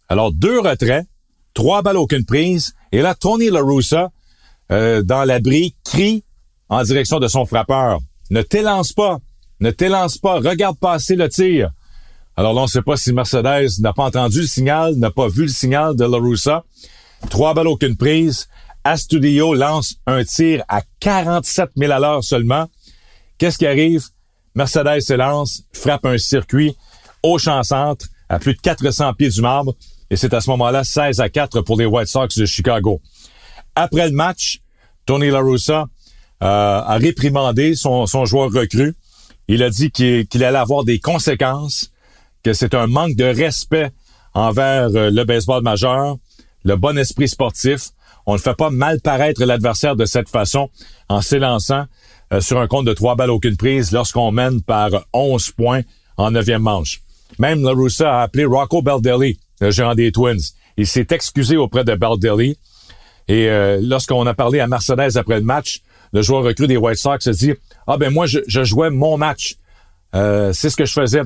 Alors, 0.10 0.32
deux 0.32 0.60
retraits, 0.60 1.06
trois 1.54 1.82
balles 1.82 1.98
aucune 1.98 2.26
prise, 2.26 2.74
et 2.92 3.02
là, 3.02 3.14
Tony 3.14 3.50
LaRussa, 3.50 4.10
euh, 4.72 5.04
dans 5.04 5.24
l'abri, 5.26 5.76
crie 5.84 6.24
en 6.70 6.84
direction 6.84 7.20
de 7.20 7.28
son 7.28 7.46
frappeur. 7.46 8.00
Ne 8.30 8.42
t'élance 8.42 8.94
pas, 8.94 9.20
ne 9.60 9.72
t'élance 9.72 10.18
pas, 10.18 10.40
regarde 10.40 10.78
passer 10.78 11.16
le 11.16 11.30
tir. 11.30 11.72
Alors 12.40 12.54
là, 12.54 12.62
on 12.62 12.66
ne 12.66 12.70
sait 12.70 12.84
pas 12.84 12.98
si 12.98 13.12
Mercedes 13.14 13.80
n'a 13.80 13.94
pas 13.94 14.04
entendu 14.04 14.42
le 14.42 14.48
signal, 14.48 14.94
n'a 14.96 15.10
pas 15.10 15.28
vu 15.28 15.42
le 15.44 15.48
signal 15.48 15.96
de 15.96 16.06
LaRussa. 16.06 16.64
Trois 17.32 17.56
balles, 17.56 17.68
aucune 17.68 17.98
prise. 17.98 18.48
Astudio 18.84 19.56
lance 19.56 19.96
un 20.06 20.24
tir 20.24 20.64
à 20.70 20.84
47 21.00 21.72
000 21.76 21.92
à 21.92 22.00
l'heure 22.00 22.24
seulement. 22.24 22.70
Qu'est-ce 23.40 23.58
qui 23.58 23.66
arrive? 23.66 24.06
Mercedes 24.54 25.02
se 25.02 25.14
lance, 25.14 25.64
frappe 25.74 26.06
un 26.06 26.20
circuit 26.20 26.76
au 27.24 27.40
champ 27.40 27.64
centre 27.64 28.06
à 28.30 28.38
plus 28.38 28.54
de 28.54 28.62
400 28.62 29.16
pieds 29.16 29.30
du 29.30 29.42
marbre. 29.42 29.76
Et 30.12 30.16
c'est 30.16 30.34
à 30.36 30.40
ce 30.40 30.50
moment-là 30.52 30.84
16 30.84 31.20
à 31.20 31.30
4 31.30 31.62
pour 31.62 31.78
les 31.78 31.86
White 31.86 32.08
Sox 32.08 32.38
de 32.38 32.46
Chicago. 32.46 33.02
Après 33.76 34.08
le 34.08 34.14
match, 34.16 34.62
Tony 35.08 35.32
LaRussa 35.32 35.88
euh, 36.44 36.46
a 36.46 36.98
réprimandé 36.98 37.74
son, 37.74 38.06
son 38.06 38.26
joueur 38.26 38.52
recru. 38.52 38.96
Il 39.48 39.64
a 39.64 39.72
dit 39.72 39.90
qu'il 39.90 40.44
allait 40.44 40.58
avoir 40.58 40.84
des 40.84 41.00
conséquences 41.00 41.92
c'est 42.54 42.74
un 42.74 42.88
manque 42.88 43.16
de 43.16 43.26
respect 43.26 43.92
envers 44.34 44.90
euh, 44.96 45.10
le 45.10 45.24
baseball 45.24 45.64
majeur, 45.64 46.18
le 46.64 46.76
bon 46.76 46.98
esprit 46.98 47.28
sportif. 47.28 47.90
On 48.26 48.34
ne 48.34 48.40
fait 48.40 48.56
pas 48.56 48.70
mal 48.70 49.00
paraître 49.02 49.44
l'adversaire 49.44 49.96
de 49.96 50.06
cette 50.06 50.30
façon 50.30 50.70
en 51.10 51.22
s'élançant 51.22 51.86
euh, 52.34 52.42
sur 52.42 52.60
un 52.60 52.68
compte 52.68 52.86
de 52.86 52.94
trois 52.94 53.16
balles 53.16 53.32
aucune 53.32 53.58
prise 53.58 53.92
lorsqu'on 53.92 54.32
mène 54.32 54.62
par 54.62 54.90
11 55.14 55.52
points 55.52 55.82
en 56.18 56.32
neuvième 56.32 56.62
manche. 56.62 57.02
Même 57.40 57.64
LaRussa 57.64 58.20
a 58.20 58.22
appelé 58.24 58.46
Rocco 58.46 58.82
Baldelli, 58.82 59.40
le 59.62 59.72
gérant 59.72 59.96
des 59.96 60.12
Twins. 60.12 60.42
Il 60.78 60.88
s'est 60.88 61.08
excusé 61.12 61.58
auprès 61.58 61.84
de 61.84 61.96
Baldelli. 61.96 62.58
Et 63.28 63.50
euh, 63.50 63.80
lorsqu'on 63.82 64.26
a 64.26 64.34
parlé 64.34 64.60
à 64.60 64.68
Mercedes 64.68 65.18
après 65.18 65.40
le 65.40 65.46
match, 65.46 65.82
le 66.14 66.22
joueur 66.22 66.44
recru 66.44 66.68
des 66.68 66.78
White 66.78 66.98
Sox 66.98 67.28
a 67.28 67.32
dit 67.32 67.54
«Ah 67.88 67.98
ben 67.98 68.12
moi, 68.12 68.26
je 68.26 68.64
jouais 68.64 68.90
mon 68.90 69.18
match. 69.18 69.58
Euh, 70.16 70.54
c'est 70.54 70.70
ce 70.70 70.76
que 70.76 70.86
je 70.86 70.94
faisais. 70.94 71.22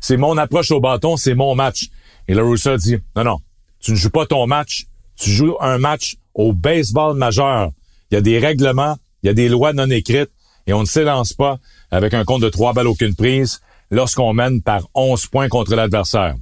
C'est 0.00 0.16
mon 0.16 0.36
approche 0.38 0.70
au 0.70 0.80
bâton, 0.80 1.16
c'est 1.16 1.34
mon 1.34 1.54
match. 1.54 1.88
Et 2.28 2.34
là, 2.34 2.42
a 2.42 2.76
dit, 2.76 2.96
non, 3.16 3.24
non, 3.24 3.38
tu 3.80 3.92
ne 3.92 3.96
joues 3.96 4.10
pas 4.10 4.26
ton 4.26 4.46
match, 4.46 4.86
tu 5.16 5.30
joues 5.30 5.56
un 5.60 5.78
match 5.78 6.16
au 6.34 6.52
baseball 6.52 7.16
majeur. 7.16 7.70
Il 8.10 8.14
y 8.14 8.18
a 8.18 8.20
des 8.20 8.38
règlements, 8.38 8.96
il 9.22 9.26
y 9.26 9.30
a 9.30 9.34
des 9.34 9.48
lois 9.48 9.72
non 9.72 9.90
écrites, 9.90 10.30
et 10.66 10.72
on 10.72 10.80
ne 10.80 10.86
s'élance 10.86 11.32
pas 11.32 11.58
avec 11.90 12.14
un 12.14 12.24
compte 12.24 12.42
de 12.42 12.48
trois 12.48 12.72
balles 12.72 12.86
aucune 12.86 13.14
prise 13.14 13.60
lorsqu'on 13.90 14.32
mène 14.32 14.62
par 14.62 14.88
11 14.94 15.26
points 15.26 15.48
contre 15.48 15.74
l'adversaire. 15.74 16.34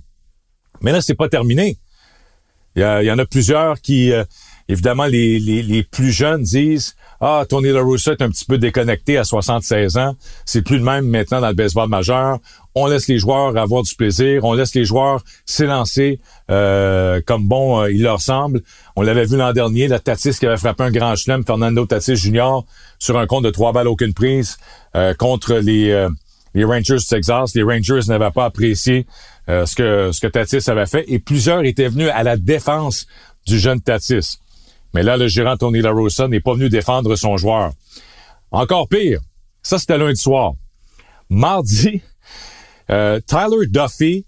Mais 0.80 0.92
là, 0.92 1.00
c'est 1.00 1.14
pas 1.14 1.28
terminé. 1.28 1.78
Il 2.74 2.82
y, 2.82 3.10
en 3.10 3.18
a 3.18 3.26
plusieurs 3.26 3.80
qui, 3.80 4.12
euh, 4.12 4.24
évidemment, 4.68 5.06
les, 5.06 5.38
les, 5.38 5.62
les, 5.62 5.82
plus 5.82 6.12
jeunes 6.12 6.42
disent 6.42 6.94
ah, 7.20 7.44
Tony 7.48 7.70
La 7.70 7.82
Russa 7.82 8.12
est 8.12 8.22
un 8.22 8.30
petit 8.30 8.44
peu 8.44 8.58
déconnecté 8.58 9.16
à 9.16 9.22
76 9.22 9.96
ans. 9.96 10.16
C'est 10.44 10.62
plus 10.62 10.78
le 10.78 10.82
même 10.82 11.06
maintenant 11.06 11.40
dans 11.40 11.48
le 11.48 11.54
baseball 11.54 11.88
majeur. 11.88 12.38
On 12.74 12.86
laisse 12.86 13.06
les 13.06 13.18
joueurs 13.18 13.56
avoir 13.56 13.84
du 13.84 13.94
plaisir. 13.94 14.44
On 14.44 14.54
laisse 14.54 14.74
les 14.74 14.84
joueurs 14.84 15.22
s'élancer 15.46 16.18
euh, 16.50 17.20
comme 17.24 17.46
bon 17.46 17.80
euh, 17.80 17.92
il 17.92 18.02
leur 18.02 18.20
semble. 18.20 18.62
On 18.96 19.02
l'avait 19.02 19.24
vu 19.24 19.36
l'an 19.36 19.52
dernier, 19.52 19.86
la 19.86 20.00
Tatis 20.00 20.32
qui 20.32 20.46
avait 20.46 20.56
frappé 20.56 20.82
un 20.82 20.90
grand 20.90 21.14
chelem, 21.14 21.44
Fernando 21.44 21.86
Tatis 21.86 22.16
Jr., 22.16 22.62
sur 22.98 23.16
un 23.18 23.26
compte 23.26 23.44
de 23.44 23.50
trois 23.50 23.72
balles 23.72 23.88
aucune 23.88 24.14
prise 24.14 24.56
euh, 24.96 25.14
contre 25.14 25.54
les, 25.54 26.08
les 26.54 26.64
Rangers 26.64 26.96
du 26.96 27.06
Texas. 27.06 27.54
Les 27.54 27.62
Rangers 27.62 28.00
n'avaient 28.08 28.30
pas 28.30 28.46
apprécié 28.46 29.06
ce 29.48 29.74
que 29.74 30.10
ce 30.12 30.20
que 30.20 30.26
Tatis 30.26 30.68
avait 30.70 30.86
fait 30.86 31.04
et 31.08 31.18
plusieurs 31.18 31.64
étaient 31.64 31.88
venus 31.88 32.10
à 32.12 32.22
la 32.22 32.36
défense 32.36 33.06
du 33.46 33.58
jeune 33.58 33.80
Tatis. 33.80 34.38
Mais 34.94 35.02
là, 35.02 35.16
le 35.16 35.28
gérant 35.28 35.56
Tony 35.56 35.80
La 35.80 35.90
Rosa 35.90 36.28
n'est 36.28 36.40
pas 36.40 36.54
venu 36.54 36.68
défendre 36.68 37.16
son 37.16 37.36
joueur. 37.36 37.72
Encore 38.50 38.88
pire, 38.88 39.20
ça 39.62 39.78
c'était 39.78 39.98
lundi 39.98 40.20
soir. 40.20 40.52
Mardi, 41.30 42.02
euh, 42.90 43.20
Tyler 43.26 43.66
Duffy, 43.68 44.26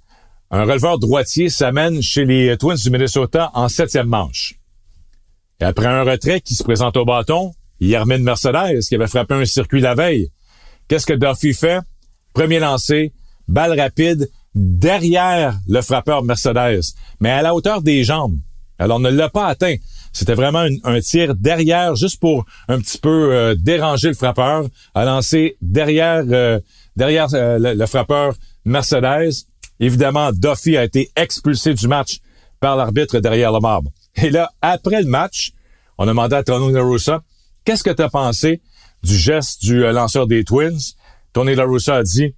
un 0.51 0.63
releveur 0.65 0.99
droitier, 0.99 1.51
s'amène 1.51 2.01
chez 2.01 2.25
les 2.25 2.57
Twins 2.57 2.77
du 2.77 2.91
Minnesota 2.91 3.51
en 3.55 3.69
septième 3.69 4.07
manche. 4.07 4.55
Et 5.61 5.65
après 5.65 5.87
un 5.87 6.03
retrait 6.03 6.41
qui 6.41 6.55
se 6.55 6.65
présente 6.65 6.97
au 6.97 7.05
bâton, 7.05 7.53
Yermin 7.81 8.19
Mercedes, 8.19 8.81
qui 8.89 8.95
avait 8.95 9.07
frappé 9.07 9.35
un 9.35 9.45
circuit 9.45 9.81
la 9.81 9.95
veille. 9.95 10.31
Qu'est-ce 10.89 11.07
que 11.07 11.13
Duffy 11.13 11.53
fait? 11.53 11.81
Premier 12.33 12.59
lancé, 12.59 13.13
balle 13.49 13.79
rapide, 13.79 14.31
derrière 14.55 15.59
le 15.69 15.83
frappeur 15.83 16.23
Mercedes, 16.23 16.83
mais 17.21 17.31
à 17.31 17.43
la 17.43 17.55
hauteur 17.55 17.83
des 17.83 18.05
jambes. 18.05 18.39
Alors, 18.79 18.97
on 18.97 19.01
ne 19.01 19.11
l'a 19.11 19.29
pas 19.29 19.47
atteint. 19.47 19.77
C'était 20.13 20.35
vraiment 20.35 20.67
un 20.85 21.01
tir 21.01 21.35
derrière, 21.35 21.97
juste 21.97 22.21
pour 22.21 22.45
un 22.69 22.79
petit 22.79 22.99
peu 22.99 23.35
euh, 23.35 23.55
déranger 23.57 24.09
le 24.09 24.15
frappeur, 24.15 24.67
à 24.95 25.05
lancer 25.05 25.57
derrière 25.61 26.23
euh, 26.29 26.61
derrière 26.97 27.29
euh, 27.35 27.75
le, 27.75 27.87
frappeur 27.87 28.35
Mercedes. 28.65 29.47
Évidemment, 29.81 30.31
Duffy 30.33 30.77
a 30.77 30.85
été 30.85 31.11
expulsé 31.17 31.75
du 31.75 31.89
match 31.89 32.19
par 32.61 32.77
l'arbitre 32.77 33.19
derrière 33.19 33.53
le 33.53 33.61
marbre. 33.61 33.91
Et 34.17 34.31
là, 34.31 34.51
après 34.63 35.03
le 35.03 35.09
match, 35.09 35.53
on 35.99 36.05
a 36.05 36.09
demandé 36.09 36.37
à 36.37 36.43
Tony 36.43 36.73
La 36.73 37.21
qu'est-ce 37.65 37.83
que 37.83 37.91
tu 37.91 38.03
as 38.03 38.09
pensé 38.09 38.63
du 39.03 39.17
geste 39.17 39.63
du 39.63 39.81
lanceur 39.81 40.27
des 40.27 40.45
Twins? 40.45 40.95
Tony 41.33 41.57
La 41.57 41.65
a 41.65 42.03
dit, 42.03 42.35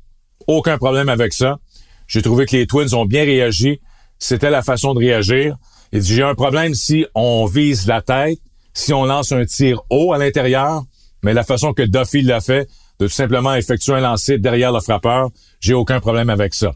aucun 0.46 0.79
problème 0.79 1.09
avec 1.09 1.33
ça. 1.35 1.59
J'ai 2.07 2.22
trouvé 2.22 2.46
que 2.46 2.57
les 2.57 2.66
Twins 2.66 2.94
ont 2.94 3.05
bien 3.05 3.25
réagi. 3.25 3.81
C'était 4.18 4.51
la 4.51 4.62
façon 4.62 4.94
de 4.94 5.01
réagir. 5.01 5.57
Il 5.92 6.01
dit, 6.01 6.14
j'ai 6.14 6.22
un 6.22 6.35
problème 6.35 6.75
si 6.75 7.07
on 7.14 7.46
vise 7.46 7.87
la 7.87 8.03
tête, 8.03 8.38
si 8.75 8.92
on 8.92 9.05
lance 9.05 9.33
un 9.33 9.44
tir 9.44 9.81
haut 9.90 10.12
à 10.12 10.18
l'intérieur, 10.18 10.85
mais 11.22 11.33
la 11.33 11.44
façon 11.44 11.72
que 11.72 11.83
Duffy 11.83 12.22
l'a 12.22 12.40
fait, 12.40 12.68
de 12.99 13.07
tout 13.07 13.12
simplement 13.12 13.55
effectuer 13.55 13.94
un 13.94 14.01
lancer 14.01 14.38
derrière 14.38 14.72
le 14.72 14.81
frappeur, 14.81 15.31
j'ai 15.61 15.75
aucun 15.75 16.01
problème 16.01 16.31
avec 16.31 16.55
ça. 16.55 16.72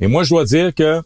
Et 0.00 0.06
moi, 0.06 0.24
je 0.24 0.30
dois 0.30 0.44
dire 0.44 0.74
que 0.74 1.02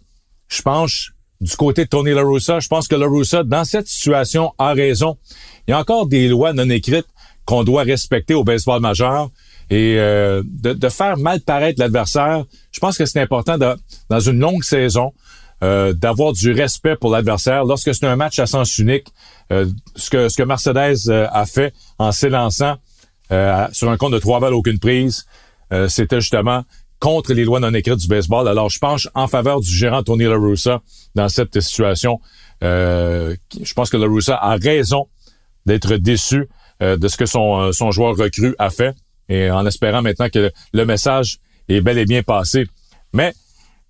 je 0.49 0.63
pense 0.63 1.11
du 1.41 1.57
côté 1.57 1.85
de 1.85 1.89
Tony 1.89 2.13
La 2.13 2.23
je 2.23 2.69
pense 2.69 2.87
que 2.87 2.95
La 2.95 3.43
dans 3.45 3.65
cette 3.65 3.89
situation, 3.89 4.53
a 4.59 4.73
raison. 4.73 5.19
Il 5.67 5.73
y 5.73 5.75
a 5.75 5.79
encore 5.79 6.07
des 6.07 6.29
lois 6.29 6.53
non 6.53 6.69
écrites 6.71 7.07
qu'on 7.45 7.65
doit 7.65 7.83
respecter 7.83 8.35
au 8.35 8.45
baseball 8.45 8.81
majeur. 8.81 9.31
Et 9.71 9.97
euh, 9.99 10.43
de, 10.45 10.89
faire 10.89 11.17
mal 11.17 11.41
paraître 11.41 11.81
l'adversaire, 11.81 12.45
je 12.71 12.79
pense 12.79 12.99
que 12.99 13.07
c'est 13.07 13.21
important 13.21 13.57
dans 14.09 14.21
une 14.21 14.39
longue 14.39 14.63
saison 14.63 15.13
euh, 15.63 15.93
d'avoir 15.93 16.33
du 16.33 16.51
respect 16.51 16.97
pour 16.97 17.11
l'adversaire. 17.11 17.65
Lorsque 17.65 17.95
c'est 17.95 18.07
un 18.07 18.17
match 18.17 18.41
à 18.41 18.47
sens 18.47 18.79
unique, 18.79 19.07
euh, 19.53 19.67
ce 19.95 20.11
que 20.11 20.29
ce 20.29 20.37
que 20.37 20.43
Mercedes 20.43 21.09
euh, 21.09 21.29
a 21.31 21.47
fait 21.47 21.73
en 21.99 22.11
s'élançant 22.11 22.77
sur 23.73 23.91
un 23.91 23.97
compte 23.97 24.13
de 24.13 24.19
trois 24.19 24.41
balles 24.41 24.53
aucune 24.53 24.79
prise, 24.79 25.25
c'était 25.89 26.21
justement 26.21 26.65
contre 26.99 27.33
les 27.33 27.45
lois 27.45 27.61
non 27.61 27.73
écrites 27.73 27.97
du 27.97 28.07
baseball. 28.07 28.47
Alors, 28.47 28.69
je 28.69 28.79
pense 28.79 29.09
en 29.15 29.27
faveur 29.27 29.61
du 29.61 29.71
gérant 29.71 30.03
Tony 30.03 30.25
La 30.25 30.37
Russa 30.37 30.83
dans 31.15 31.31
cette 31.31 31.59
situation. 31.59 32.21
je 32.61 33.73
pense 33.75 33.89
que 33.89 33.97
La 33.97 34.07
Russa 34.07 34.37
a 34.37 34.57
raison 34.57 35.09
d'être 35.65 35.97
déçu 35.97 36.47
de 36.83 37.09
ce 37.09 37.17
que 37.17 37.25
son, 37.25 37.73
son 37.73 37.91
joueur 37.91 38.15
recru 38.19 38.55
a 38.59 38.69
fait 38.69 38.95
et 39.31 39.51
en 39.51 39.65
espérant 39.65 40.03
maintenant 40.03 40.29
que 40.29 40.53
le 40.75 40.85
message 40.85 41.39
est 41.71 41.81
bel 41.81 41.97
et 41.97 42.05
bien 42.05 42.23
passé. 42.23 42.67
Mais 43.15 43.33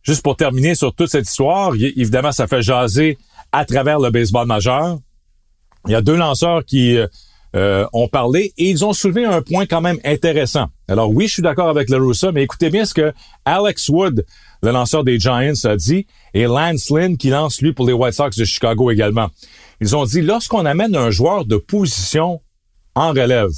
Juste 0.02 0.22
pour 0.22 0.36
terminer 0.36 0.74
sur 0.74 0.94
toute 0.94 1.08
cette 1.08 1.28
histoire, 1.28 1.74
évidemment, 1.74 2.32
ça 2.32 2.46
fait 2.46 2.62
jaser 2.62 3.18
à 3.52 3.64
travers 3.64 4.00
le 4.00 4.10
baseball 4.10 4.46
majeur. 4.46 4.98
Il 5.86 5.92
y 5.92 5.94
a 5.94 6.02
deux 6.02 6.16
lanceurs 6.16 6.64
qui 6.64 6.96
euh, 6.96 7.06
euh, 7.54 7.86
ont 7.92 8.08
parlé 8.08 8.52
et 8.56 8.70
ils 8.70 8.84
ont 8.84 8.92
soulevé 8.92 9.24
un 9.24 9.42
point 9.42 9.66
quand 9.66 9.80
même 9.80 9.98
intéressant. 10.04 10.68
Alors 10.88 11.10
oui, 11.10 11.26
je 11.28 11.34
suis 11.34 11.42
d'accord 11.42 11.68
avec 11.68 11.88
le 11.90 12.32
mais 12.32 12.42
écoutez 12.42 12.70
bien 12.70 12.84
ce 12.84 12.94
que 12.94 13.12
Alex 13.44 13.88
Wood 13.88 14.24
le 14.62 14.70
lanceur 14.70 15.02
des 15.02 15.18
Giants, 15.18 15.52
a 15.64 15.76
dit, 15.76 16.06
et 16.34 16.44
Lance 16.44 16.90
Lynn, 16.90 17.16
qui 17.16 17.30
lance 17.30 17.60
lui 17.60 17.72
pour 17.72 17.86
les 17.86 17.92
White 17.92 18.14
Sox 18.14 18.30
de 18.36 18.44
Chicago 18.44 18.90
également. 18.90 19.28
Ils 19.80 19.96
ont 19.96 20.04
dit, 20.04 20.20
lorsqu'on 20.20 20.64
amène 20.64 20.94
un 20.94 21.10
joueur 21.10 21.44
de 21.44 21.56
position 21.56 22.40
en 22.94 23.08
relève, 23.10 23.50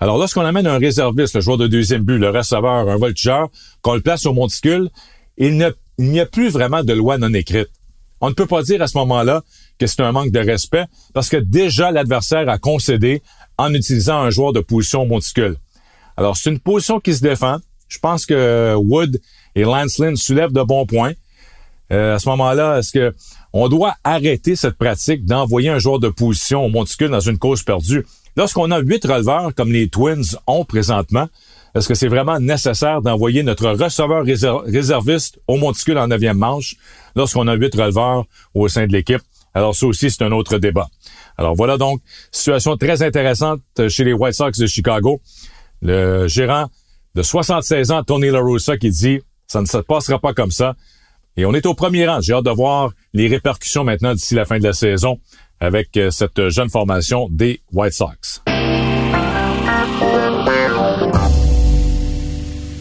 alors 0.00 0.16
lorsqu'on 0.16 0.44
amène 0.44 0.66
un 0.66 0.78
réserviste, 0.78 1.34
le 1.34 1.40
joueur 1.40 1.58
de 1.58 1.66
deuxième 1.66 2.02
but, 2.02 2.18
le 2.18 2.30
receveur, 2.30 2.88
un 2.88 2.96
voltigeur, 2.96 3.48
qu'on 3.82 3.94
le 3.94 4.00
place 4.00 4.24
au 4.24 4.32
monticule, 4.32 4.88
il 5.38 5.72
n'y 5.98 6.20
a 6.20 6.26
plus 6.26 6.50
vraiment 6.50 6.82
de 6.82 6.92
loi 6.92 7.18
non 7.18 7.32
écrite. 7.32 7.68
On 8.20 8.28
ne 8.28 8.34
peut 8.34 8.46
pas 8.46 8.62
dire 8.62 8.82
à 8.82 8.88
ce 8.88 8.98
moment-là 8.98 9.42
que 9.78 9.86
c'est 9.86 10.02
un 10.02 10.12
manque 10.12 10.32
de 10.32 10.40
respect 10.40 10.86
parce 11.14 11.28
que 11.28 11.36
déjà 11.36 11.90
l'adversaire 11.92 12.48
a 12.48 12.58
concédé 12.58 13.22
en 13.56 13.72
utilisant 13.72 14.18
un 14.18 14.30
joueur 14.30 14.52
de 14.52 14.60
position 14.60 15.06
monticule. 15.06 15.56
Alors, 16.16 16.36
c'est 16.36 16.50
une 16.50 16.58
position 16.58 16.98
qui 16.98 17.14
se 17.14 17.20
défend. 17.20 17.58
Je 17.88 17.98
pense 18.00 18.26
que 18.26 18.74
Wood 18.74 19.20
et 19.54 19.62
Lance 19.62 19.98
Lynn 19.98 20.16
soulèvent 20.16 20.52
de 20.52 20.62
bons 20.62 20.84
points. 20.84 21.12
Euh, 21.92 22.16
à 22.16 22.18
ce 22.18 22.28
moment-là, 22.30 22.78
est-ce 22.78 22.92
que 22.92 23.14
on 23.52 23.68
doit 23.68 23.94
arrêter 24.04 24.56
cette 24.56 24.76
pratique 24.76 25.24
d'envoyer 25.24 25.70
un 25.70 25.78
joueur 25.78 26.00
de 26.00 26.08
position 26.08 26.64
au 26.64 26.68
monticule 26.68 27.10
dans 27.10 27.20
une 27.20 27.38
cause 27.38 27.62
perdue? 27.62 28.04
Lorsqu'on 28.36 28.70
a 28.70 28.80
huit 28.80 29.04
releveurs 29.04 29.54
comme 29.54 29.72
les 29.72 29.88
Twins 29.88 30.36
ont 30.46 30.64
présentement, 30.64 31.28
est-ce 31.78 31.88
que 31.88 31.94
c'est 31.94 32.08
vraiment 32.08 32.40
nécessaire 32.40 33.02
d'envoyer 33.02 33.42
notre 33.42 33.68
receveur 33.70 34.24
réserviste 34.66 35.38
au 35.46 35.56
monticule 35.56 35.98
en 35.98 36.08
neuvième 36.08 36.36
manche 36.36 36.74
lorsqu'on 37.14 37.46
a 37.46 37.54
huit 37.54 37.74
releveurs 37.74 38.24
au 38.54 38.68
sein 38.68 38.86
de 38.86 38.92
l'équipe? 38.92 39.22
Alors 39.54 39.74
ça 39.74 39.86
aussi, 39.86 40.10
c'est 40.10 40.22
un 40.22 40.32
autre 40.32 40.58
débat. 40.58 40.88
Alors 41.36 41.54
voilà 41.54 41.78
donc, 41.78 42.00
situation 42.32 42.76
très 42.76 43.02
intéressante 43.02 43.60
chez 43.88 44.04
les 44.04 44.12
White 44.12 44.34
Sox 44.34 44.58
de 44.58 44.66
Chicago. 44.66 45.20
Le 45.80 46.26
gérant 46.26 46.66
de 47.14 47.22
76 47.22 47.92
ans, 47.92 48.02
Tony 48.02 48.30
La 48.30 48.40
Russa, 48.40 48.76
qui 48.76 48.90
dit 48.90 49.20
ça 49.46 49.60
ne 49.60 49.66
se 49.66 49.78
passera 49.78 50.18
pas 50.18 50.34
comme 50.34 50.50
ça. 50.50 50.74
Et 51.36 51.46
on 51.46 51.54
est 51.54 51.66
au 51.66 51.74
premier 51.74 52.06
rang. 52.08 52.20
J'ai 52.20 52.34
hâte 52.34 52.44
de 52.44 52.50
voir 52.50 52.90
les 53.14 53.28
répercussions 53.28 53.84
maintenant 53.84 54.14
d'ici 54.14 54.34
la 54.34 54.44
fin 54.44 54.58
de 54.58 54.64
la 54.64 54.72
saison 54.72 55.20
avec 55.60 55.96
euh, 55.96 56.10
cette 56.10 56.48
jeune 56.48 56.68
formation 56.70 57.28
des 57.30 57.60
White 57.72 57.92
Sox. 57.92 58.42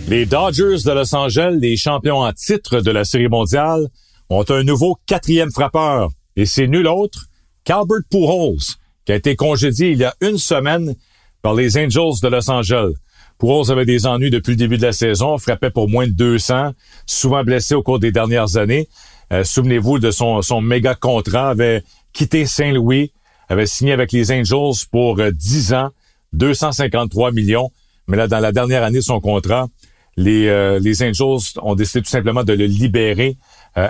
Les 0.09 0.25
Dodgers 0.25 0.83
de 0.85 0.91
Los 0.91 1.13
Angeles, 1.13 1.57
les 1.59 1.75
champions 1.75 2.19
en 2.19 2.31
titre 2.31 2.79
de 2.79 2.91
la 2.91 3.03
Série 3.03 3.27
mondiale, 3.27 3.89
ont 4.29 4.45
un 4.47 4.63
nouveau 4.63 4.97
quatrième 5.05 5.51
frappeur. 5.51 6.11
Et 6.37 6.45
c'est 6.45 6.67
nul 6.67 6.87
autre 6.87 7.25
qu'Albert 7.65 7.97
Pujols, 8.09 8.77
qui 9.03 9.11
a 9.11 9.15
été 9.15 9.35
congédié 9.35 9.91
il 9.91 9.97
y 9.97 10.05
a 10.05 10.15
une 10.21 10.37
semaine 10.37 10.95
par 11.41 11.55
les 11.55 11.77
Angels 11.77 12.21
de 12.23 12.27
Los 12.29 12.49
Angeles. 12.49 12.93
Pujols 13.37 13.69
avait 13.69 13.85
des 13.85 14.07
ennuis 14.07 14.29
depuis 14.29 14.51
le 14.51 14.55
début 14.55 14.77
de 14.77 14.85
la 14.85 14.93
saison, 14.93 15.37
frappait 15.37 15.71
pour 15.71 15.89
moins 15.89 16.07
de 16.07 16.13
200, 16.13 16.71
souvent 17.05 17.43
blessé 17.43 17.75
au 17.75 17.83
cours 17.83 17.99
des 17.99 18.13
dernières 18.13 18.55
années. 18.55 18.87
Euh, 19.33 19.43
souvenez-vous 19.43 19.99
de 19.99 20.11
son, 20.11 20.41
son 20.41 20.61
méga 20.61 20.95
contrat, 20.95 21.49
avait 21.49 21.83
quitté 22.13 22.45
Saint-Louis, 22.45 23.11
avait 23.49 23.65
signé 23.65 23.91
avec 23.91 24.13
les 24.13 24.31
Angels 24.31 24.85
pour 24.89 25.19
10 25.21 25.73
euh, 25.73 25.75
ans, 25.75 25.89
253 26.31 27.33
millions. 27.33 27.71
Mais 28.07 28.15
là, 28.15 28.29
dans 28.29 28.39
la 28.39 28.53
dernière 28.53 28.83
année 28.83 28.99
de 28.99 29.03
son 29.03 29.19
contrat, 29.19 29.67
les, 30.17 30.47
euh, 30.47 30.79
les 30.79 31.03
Angels 31.03 31.59
ont 31.61 31.75
décidé 31.75 32.01
tout 32.01 32.09
simplement 32.09 32.43
de 32.43 32.53
le 32.53 32.65
libérer 32.65 33.37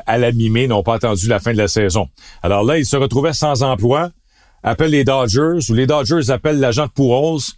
à 0.05 0.17
la 0.17 0.33
mi-mai, 0.33 0.67
n'ont 0.67 0.83
pas 0.83 0.95
attendu 0.95 1.29
la 1.29 1.39
fin 1.39 1.53
de 1.53 1.57
la 1.57 1.69
saison. 1.69 2.09
Alors 2.43 2.65
là, 2.65 2.77
il 2.77 2.85
se 2.85 2.97
retrouvait 2.97 3.31
sans 3.31 3.63
emploi, 3.63 4.11
appelle 4.61 4.91
les 4.91 5.05
Dodgers, 5.05 5.59
ou 5.69 5.73
les 5.73 5.87
Dodgers 5.87 6.29
appellent 6.29 6.59
l'agent 6.59 6.87
de 6.87 6.91
Pujols, 6.91 7.53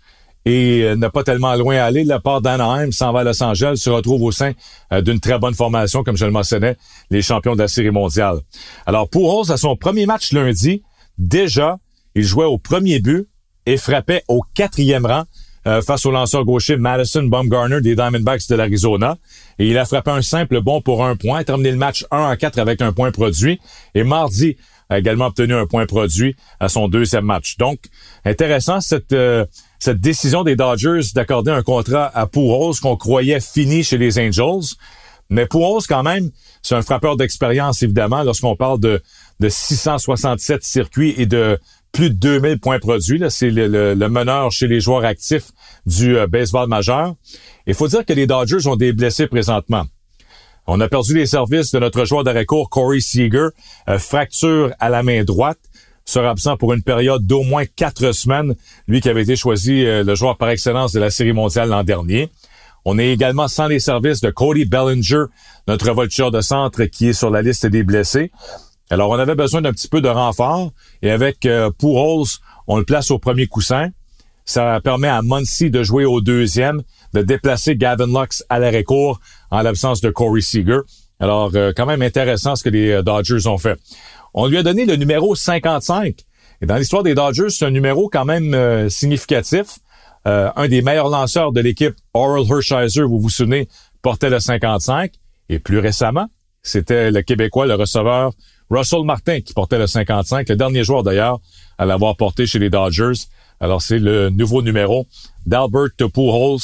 et 0.46 0.84
euh, 0.84 0.96
n'a 0.96 1.10
pas 1.10 1.24
tellement 1.24 1.56
loin 1.56 1.78
à 1.78 1.86
aller. 1.86 2.04
La 2.04 2.20
part 2.20 2.42
d'Anaheim 2.42 2.92
s'en 2.92 3.12
va 3.12 3.22
à 3.22 3.24
Los 3.24 3.42
Angeles, 3.44 3.78
se 3.78 3.90
retrouve 3.90 4.24
au 4.24 4.32
sein 4.32 4.54
euh, 4.94 5.02
d'une 5.02 5.20
très 5.20 5.38
bonne 5.38 5.54
formation, 5.54 6.04
comme 6.04 6.18
je 6.18 6.26
le 6.26 6.32
mentionnais, 6.32 6.78
les 7.10 7.22
champions 7.22 7.54
de 7.54 7.60
la 7.60 7.68
Série 7.68 7.92
mondiale. 7.92 8.40
Alors, 8.86 9.10
pour 9.10 9.32
Rose, 9.32 9.52
à 9.52 9.58
son 9.58 9.76
premier 9.76 10.06
match 10.06 10.32
lundi, 10.32 10.84
déjà, 11.18 11.78
il 12.16 12.24
jouait 12.24 12.46
au 12.46 12.58
premier 12.58 13.00
but 13.00 13.28
et 13.66 13.78
frappait 13.78 14.24
au 14.28 14.42
quatrième 14.54 15.06
rang 15.06 15.24
euh, 15.70 15.82
face 15.82 16.06
au 16.06 16.12
lanceur 16.12 16.44
gaucher 16.44 16.76
Madison 16.76 17.24
Bumgarner 17.24 17.80
des 17.80 17.96
Diamondbacks 17.96 18.48
de 18.50 18.56
l'Arizona. 18.56 19.18
Et 19.58 19.68
il 19.68 19.78
a 19.78 19.86
frappé 19.86 20.12
un 20.12 20.22
simple 20.22 20.62
bon 20.62 20.82
pour 20.82 21.06
un 21.06 21.16
point, 21.16 21.44
terminé 21.44 21.72
le 21.72 21.78
match 21.78 22.06
1 22.12 22.30
à 22.30 22.36
4 22.36 22.60
avec 22.60 22.82
un 22.82 22.92
point 22.92 23.12
produit. 23.12 23.60
Et 23.96 24.04
mardi, 24.04 24.58
a 24.90 25.00
également 25.00 25.28
obtenu 25.28 25.54
un 25.54 25.68
point 25.68 25.86
produit 25.86 26.36
à 26.60 26.68
son 26.68 26.88
deuxième 26.88 27.26
match. 27.26 27.58
Donc, 27.58 27.80
intéressant 28.26 28.82
cette 28.82 29.16
cette 29.80 30.02
décision 30.02 30.44
des 30.44 30.56
Dodgers 30.56 31.02
d'accorder 31.16 31.52
un 31.52 31.64
contrat 31.64 32.12
à 32.14 32.28
Pujols 32.28 32.76
qu'on 32.82 32.98
croyait 32.98 33.40
fini 33.40 33.84
chez 33.84 33.98
les 33.98 34.20
Angels. 34.20 34.76
Mais 35.30 35.46
Pujols, 35.46 35.84
quand 35.88 36.04
même, 36.04 36.32
c'est 36.62 36.76
un 36.76 36.82
frappeur 36.82 37.16
d'expérience, 37.16 37.82
évidemment, 37.82 38.24
lorsqu'on 38.24 38.56
parle 38.56 38.80
de, 38.80 39.02
de 39.40 39.50
667 39.50 40.64
circuits 40.64 41.14
et 41.18 41.26
de 41.26 41.58
plus 41.92 42.10
de 42.10 42.16
2000 42.16 42.60
points 42.60 42.80
produits. 42.80 43.22
C'est 43.30 43.52
le, 43.52 43.96
meneur 44.10 44.52
chez 44.52 44.68
les 44.68 44.82
joueurs 44.82 45.06
actifs 45.06 45.52
du 45.90 46.18
euh, 46.18 46.28
baseball 46.28 46.70
majeur. 46.70 47.16
Il 47.68 47.74
faut 47.74 47.88
dire 47.88 48.06
que 48.06 48.14
les 48.14 48.28
Dodgers 48.28 48.68
ont 48.68 48.76
des 48.76 48.94
blessés 48.94 49.28
présentement. 49.28 49.86
On 50.68 50.80
a 50.80 50.88
perdu 50.88 51.16
les 51.16 51.26
services 51.26 51.72
de 51.72 51.80
notre 51.80 52.06
joueur 52.06 52.24
d'arrêt 52.24 52.46
court, 52.46 52.70
Corey 52.70 53.00
Seager, 53.00 53.48
euh, 53.90 53.98
fracture 53.98 54.72
à 54.80 54.90
la 54.90 55.04
main 55.04 55.24
droite 55.24 55.60
sera 56.06 56.32
absent 56.32 56.58
pour 56.58 56.74
une 56.74 56.82
période 56.82 57.26
d'au 57.26 57.44
moins 57.44 57.66
quatre 57.66 58.12
semaines, 58.14 58.56
lui 58.88 59.00
qui 59.00 59.10
avait 59.10 59.22
été 59.22 59.36
choisi 59.36 59.86
euh, 59.86 60.04
le 60.04 60.16
joueur 60.16 60.38
par 60.38 60.50
excellence 60.50 60.92
de 60.92 61.00
la 61.00 61.12
Série 61.12 61.34
mondiale 61.34 61.70
l'an 61.70 61.84
dernier. 61.84 62.30
On 62.86 62.98
est 62.98 63.10
également 63.10 63.48
sans 63.48 63.68
les 63.68 63.80
services 63.80 64.22
de 64.22 64.32
Cody 64.32 64.66
Bellinger, 64.66 65.26
notre 65.68 65.92
voltigeur 65.92 66.32
de 66.32 66.42
centre 66.42 66.86
qui 66.86 67.10
est 67.10 67.14
sur 67.14 67.30
la 67.30 67.42
liste 67.42 67.66
des 67.68 67.84
blessés. 67.84 68.32
Alors, 68.90 69.12
on 69.12 69.20
avait 69.20 69.36
besoin 69.36 69.62
d'un 69.62 69.72
petit 69.72 69.88
peu 69.88 70.02
de 70.02 70.08
renfort 70.08 70.72
et 71.04 71.12
avec 71.12 71.46
euh, 71.46 71.70
on 71.84 72.78
le 72.78 72.86
place 72.86 73.12
au 73.12 73.20
premier 73.20 73.46
coussin. 73.46 73.90
Ça 74.50 74.82
permet 74.84 75.08
à 75.08 75.22
Muncie 75.22 75.70
de 75.70 75.84
jouer 75.84 76.06
au 76.06 76.22
deuxième, 76.22 76.82
de 77.14 77.22
déplacer 77.22 77.76
Gavin 77.76 78.08
Lux 78.08 78.44
à 78.50 78.58
l'arrêt 78.58 78.84
court 78.84 79.20
en 79.52 79.62
l'absence 79.62 80.02
de 80.02 80.10
Corey 80.10 80.42
Seager. 80.42 80.80
Alors, 81.20 81.52
euh, 81.54 81.72
quand 81.78 81.86
même 81.86 82.02
intéressant 82.02 82.56
ce 82.56 82.64
que 82.64 82.70
les 82.70 82.90
euh, 82.90 83.04
Dodgers 83.04 83.46
ont 83.46 83.60
fait. 83.60 83.78
On 84.34 84.48
lui 84.48 84.58
a 84.58 84.64
donné 84.64 84.88
le 84.88 84.96
numéro 84.96 85.36
55. 85.36 86.16
Et 86.64 86.66
dans 86.66 86.78
l'histoire 86.78 87.04
des 87.04 87.14
Dodgers, 87.14 87.52
c'est 87.52 87.66
un 87.66 87.70
numéro 87.70 88.10
quand 88.10 88.26
même 88.26 88.56
euh, 88.56 88.90
significatif. 88.90 89.78
Un 90.26 90.68
des 90.68 90.82
meilleurs 90.82 91.10
lanceurs 91.10 91.52
de 91.52 91.62
l'équipe, 91.62 91.94
Oral 92.16 92.44
Hershiser, 92.50 93.04
vous 93.04 93.20
vous 93.20 93.30
souvenez, 93.30 93.68
portait 94.02 94.32
le 94.32 94.40
55. 94.40 95.12
Et 95.50 95.60
plus 95.60 95.78
récemment, 95.78 96.28
c'était 96.64 97.12
le 97.12 97.22
Québécois, 97.22 97.68
le 97.68 97.76
receveur 97.76 98.32
Russell 98.70 99.04
Martin 99.04 99.42
qui 99.42 99.54
portait 99.54 99.78
le 99.78 99.88
55, 99.88 100.50
le 100.50 100.56
dernier 100.56 100.84
joueur 100.84 101.04
d'ailleurs 101.04 101.40
à 101.78 101.86
l'avoir 101.86 102.16
porté 102.16 102.46
chez 102.46 102.60
les 102.60 102.70
Dodgers. 102.70 103.14
Alors 103.60 103.82
c'est 103.82 104.00
le 104.00 104.30
nouveau 104.30 104.62
numéro 104.62 105.08
d'Albert 105.46 105.90
Pujols 105.98 106.60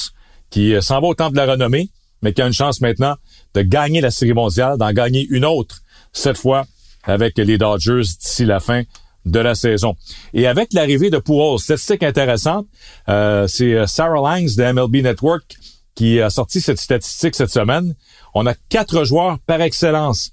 qui 0.49 0.73
euh, 0.73 0.81
s'en 0.81 1.01
va 1.01 1.07
au 1.07 1.15
temple 1.15 1.33
de 1.33 1.37
la 1.37 1.51
renommée, 1.51 1.89
mais 2.21 2.33
qui 2.33 2.41
a 2.41 2.47
une 2.47 2.53
chance 2.53 2.81
maintenant 2.81 3.15
de 3.53 3.61
gagner 3.61 4.01
la 4.01 4.11
Série 4.11 4.33
mondiale, 4.33 4.77
d'en 4.77 4.91
gagner 4.91 5.27
une 5.29 5.45
autre, 5.45 5.81
cette 6.13 6.37
fois 6.37 6.65
avec 7.03 7.37
les 7.37 7.57
Dodgers 7.57 8.01
d'ici 8.01 8.45
la 8.45 8.59
fin 8.59 8.83
de 9.25 9.39
la 9.39 9.55
saison. 9.55 9.95
Et 10.33 10.47
avec 10.47 10.73
l'arrivée 10.73 11.09
de 11.09 11.17
Pujols, 11.17 11.59
statistique 11.59 12.03
intéressante, 12.03 12.67
euh, 13.09 13.47
c'est 13.47 13.73
euh, 13.73 13.87
Sarah 13.87 14.15
Langs 14.15 14.55
de 14.55 14.71
MLB 14.71 15.03
Network 15.03 15.55
qui 15.95 16.19
a 16.19 16.29
sorti 16.29 16.61
cette 16.61 16.79
statistique 16.79 17.35
cette 17.35 17.49
semaine. 17.49 17.95
On 18.33 18.45
a 18.45 18.53
quatre 18.69 19.05
joueurs 19.05 19.39
par 19.39 19.61
excellence 19.61 20.31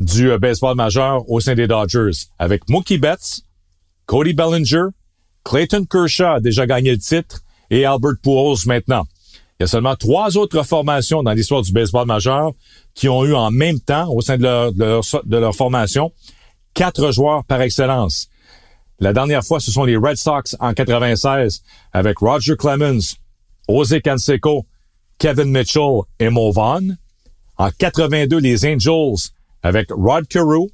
du 0.00 0.30
euh, 0.30 0.38
baseball 0.38 0.76
majeur 0.76 1.28
au 1.30 1.40
sein 1.40 1.54
des 1.54 1.66
Dodgers, 1.66 2.26
avec 2.38 2.68
Mookie 2.68 2.98
Betts, 2.98 3.42
Cody 4.04 4.34
Bellinger, 4.34 4.88
Clayton 5.46 5.84
Kershaw 5.88 6.34
a 6.34 6.40
déjà 6.40 6.66
gagné 6.66 6.90
le 6.90 6.98
titre 6.98 7.42
et 7.70 7.84
Albert 7.84 8.18
Pujols 8.20 8.66
maintenant. 8.66 9.06
Il 9.58 9.62
y 9.62 9.64
a 9.64 9.66
seulement 9.68 9.94
trois 9.94 10.36
autres 10.36 10.64
formations 10.64 11.22
dans 11.22 11.32
l'histoire 11.32 11.62
du 11.62 11.72
baseball 11.72 12.04
majeur 12.04 12.50
qui 12.94 13.08
ont 13.08 13.24
eu 13.24 13.32
en 13.32 13.52
même 13.52 13.78
temps, 13.78 14.12
au 14.12 14.20
sein 14.20 14.36
de 14.38 14.42
leur, 14.42 14.72
de 14.72 15.36
leur, 15.36 15.54
formation, 15.54 16.12
quatre 16.74 17.12
joueurs 17.12 17.44
par 17.44 17.60
excellence. 17.62 18.28
La 18.98 19.12
dernière 19.12 19.44
fois, 19.44 19.60
ce 19.60 19.70
sont 19.70 19.84
les 19.84 19.96
Red 19.96 20.16
Sox 20.16 20.56
en 20.58 20.74
96 20.74 21.62
avec 21.92 22.18
Roger 22.18 22.56
Clemens, 22.56 23.14
Jose 23.68 24.00
Canseco, 24.04 24.66
Kevin 25.18 25.50
Mitchell 25.52 26.00
et 26.18 26.28
Mo 26.28 26.50
Vaughn. 26.50 26.98
En 27.56 27.70
82, 27.70 28.38
les 28.38 28.66
Angels 28.66 29.30
avec 29.62 29.90
Rod 29.90 30.26
Carew, 30.26 30.66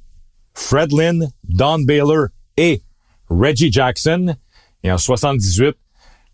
Fred 0.55 0.91
Lynn, 0.91 1.31
Don 1.47 1.79
Baylor 1.79 2.27
et 2.57 2.81
Reggie 3.29 3.71
Jackson. 3.71 4.35
Et 4.83 4.91
en 4.91 4.97
78, 4.97 5.75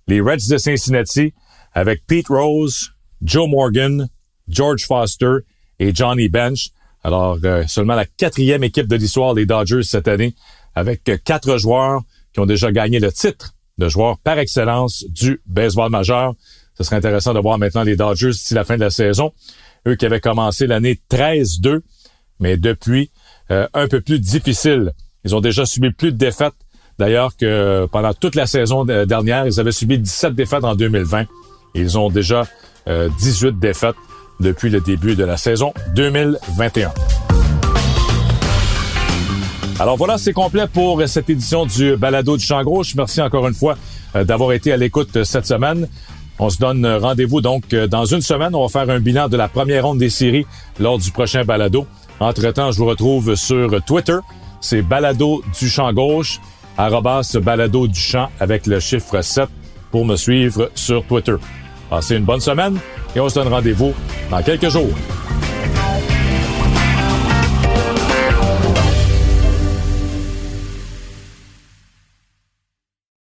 les 0.07 0.21
Reds 0.21 0.49
de 0.49 0.57
Cincinnati 0.57 1.33
avec 1.73 2.05
Pete 2.07 2.27
Rose, 2.29 2.91
Joe 3.21 3.47
Morgan, 3.47 4.09
George 4.47 4.85
Foster 4.85 5.38
et 5.79 5.93
Johnny 5.93 6.29
Bench. 6.29 6.69
Alors, 7.03 7.38
euh, 7.43 7.63
seulement 7.67 7.95
la 7.95 8.05
quatrième 8.05 8.63
équipe 8.63 8.88
de 8.88 8.95
l'histoire 8.95 9.33
des 9.33 9.45
Dodgers 9.45 9.83
cette 9.83 10.07
année, 10.07 10.35
avec 10.75 11.03
quatre 11.23 11.57
joueurs 11.57 12.01
qui 12.33 12.39
ont 12.39 12.45
déjà 12.45 12.71
gagné 12.71 12.99
le 12.99 13.12
titre 13.12 13.53
de 13.77 13.88
joueur 13.88 14.17
par 14.19 14.38
excellence 14.39 15.05
du 15.07 15.41
baseball 15.45 15.89
majeur. 15.89 16.33
Ce 16.77 16.83
serait 16.83 16.97
intéressant 16.97 17.33
de 17.33 17.39
voir 17.39 17.57
maintenant 17.57 17.83
les 17.83 17.95
Dodgers 17.95 18.31
d'ici 18.31 18.53
la 18.53 18.63
fin 18.63 18.75
de 18.75 18.81
la 18.81 18.89
saison. 18.89 19.31
eux 19.88 19.95
qui 19.95 20.05
avaient 20.05 20.19
commencé 20.19 20.67
l'année 20.67 20.99
13-2, 21.09 21.81
mais 22.39 22.57
depuis, 22.57 23.12
euh, 23.51 23.67
un 23.73 23.88
peu 23.88 24.01
plus 24.01 24.19
difficile. 24.19 24.91
Ils 25.23 25.35
ont 25.35 25.41
déjà 25.41 25.65
subi 25.65 25.91
plus 25.91 26.12
de 26.12 26.17
défaites, 26.17 26.53
d'ailleurs, 26.99 27.35
que 27.35 27.88
pendant 27.91 28.13
toute 28.13 28.35
la 28.35 28.45
saison 28.45 28.85
dernière. 28.85 29.47
Ils 29.47 29.59
avaient 29.59 29.71
subi 29.71 29.97
17 29.97 30.35
défaites 30.35 30.63
en 30.63 30.75
2020. 30.75 31.25
Ils 31.73 31.97
ont 31.97 32.09
déjà 32.09 32.43
18 32.88 33.57
défaites 33.59 33.95
depuis 34.39 34.69
le 34.69 34.79
début 34.81 35.15
de 35.15 35.23
la 35.23 35.38
saison 35.38 35.73
2021. 35.95 36.91
Alors 39.79 39.95
voilà, 39.95 40.17
c'est 40.17 40.33
complet 40.33 40.67
pour 40.67 41.01
cette 41.07 41.29
édition 41.29 41.65
du 41.65 41.95
Balado 41.95 42.35
du 42.35 42.45
Champ 42.45 42.62
Gauche. 42.63 42.95
Merci 42.95 43.21
encore 43.21 43.47
une 43.47 43.53
fois 43.53 43.77
euh, 44.13 44.25
d'avoir 44.25 44.51
été 44.51 44.73
à 44.73 44.77
l'écoute 44.77 45.23
cette 45.23 45.45
semaine. 45.45 45.88
On 46.38 46.49
se 46.49 46.57
donne 46.57 46.85
rendez-vous 46.85 47.39
donc 47.39 47.73
euh, 47.73 47.88
dans 47.88 48.03
une 48.03 48.21
semaine. 48.21 48.53
On 48.55 48.65
va 48.65 48.67
faire 48.67 48.93
un 48.93 48.99
bilan 48.99 49.29
de 49.29 49.38
la 49.38 49.47
première 49.47 49.85
ronde 49.85 49.97
des 49.97 50.09
séries 50.09 50.45
lors 50.79 50.97
du 50.97 51.12
prochain 51.12 51.45
balado. 51.45 51.88
Entre-temps, 52.19 52.73
je 52.73 52.77
vous 52.77 52.88
retrouve 52.88 53.35
sur 53.35 53.81
Twitter. 53.85 54.17
C'est 54.59 54.81
Balado 54.81 55.41
du 55.57 55.69
Champ 55.69 55.93
Gauche, 55.93 56.41
Balado 56.77 57.88
du 57.88 57.99
Champ 57.99 58.29
avec 58.39 58.67
le 58.67 58.79
chiffre 58.79 59.21
7 59.21 59.47
pour 59.91 60.05
me 60.05 60.15
suivre 60.15 60.69
sur 60.75 61.03
Twitter. 61.05 61.36
Passez 61.89 62.15
une 62.15 62.25
bonne 62.25 62.39
semaine 62.39 62.77
et 63.15 63.19
on 63.19 63.29
se 63.29 63.36
donne 63.36 63.47
rendez-vous 63.47 63.93
dans 64.29 64.41
quelques 64.41 64.69
jours. 64.69 64.93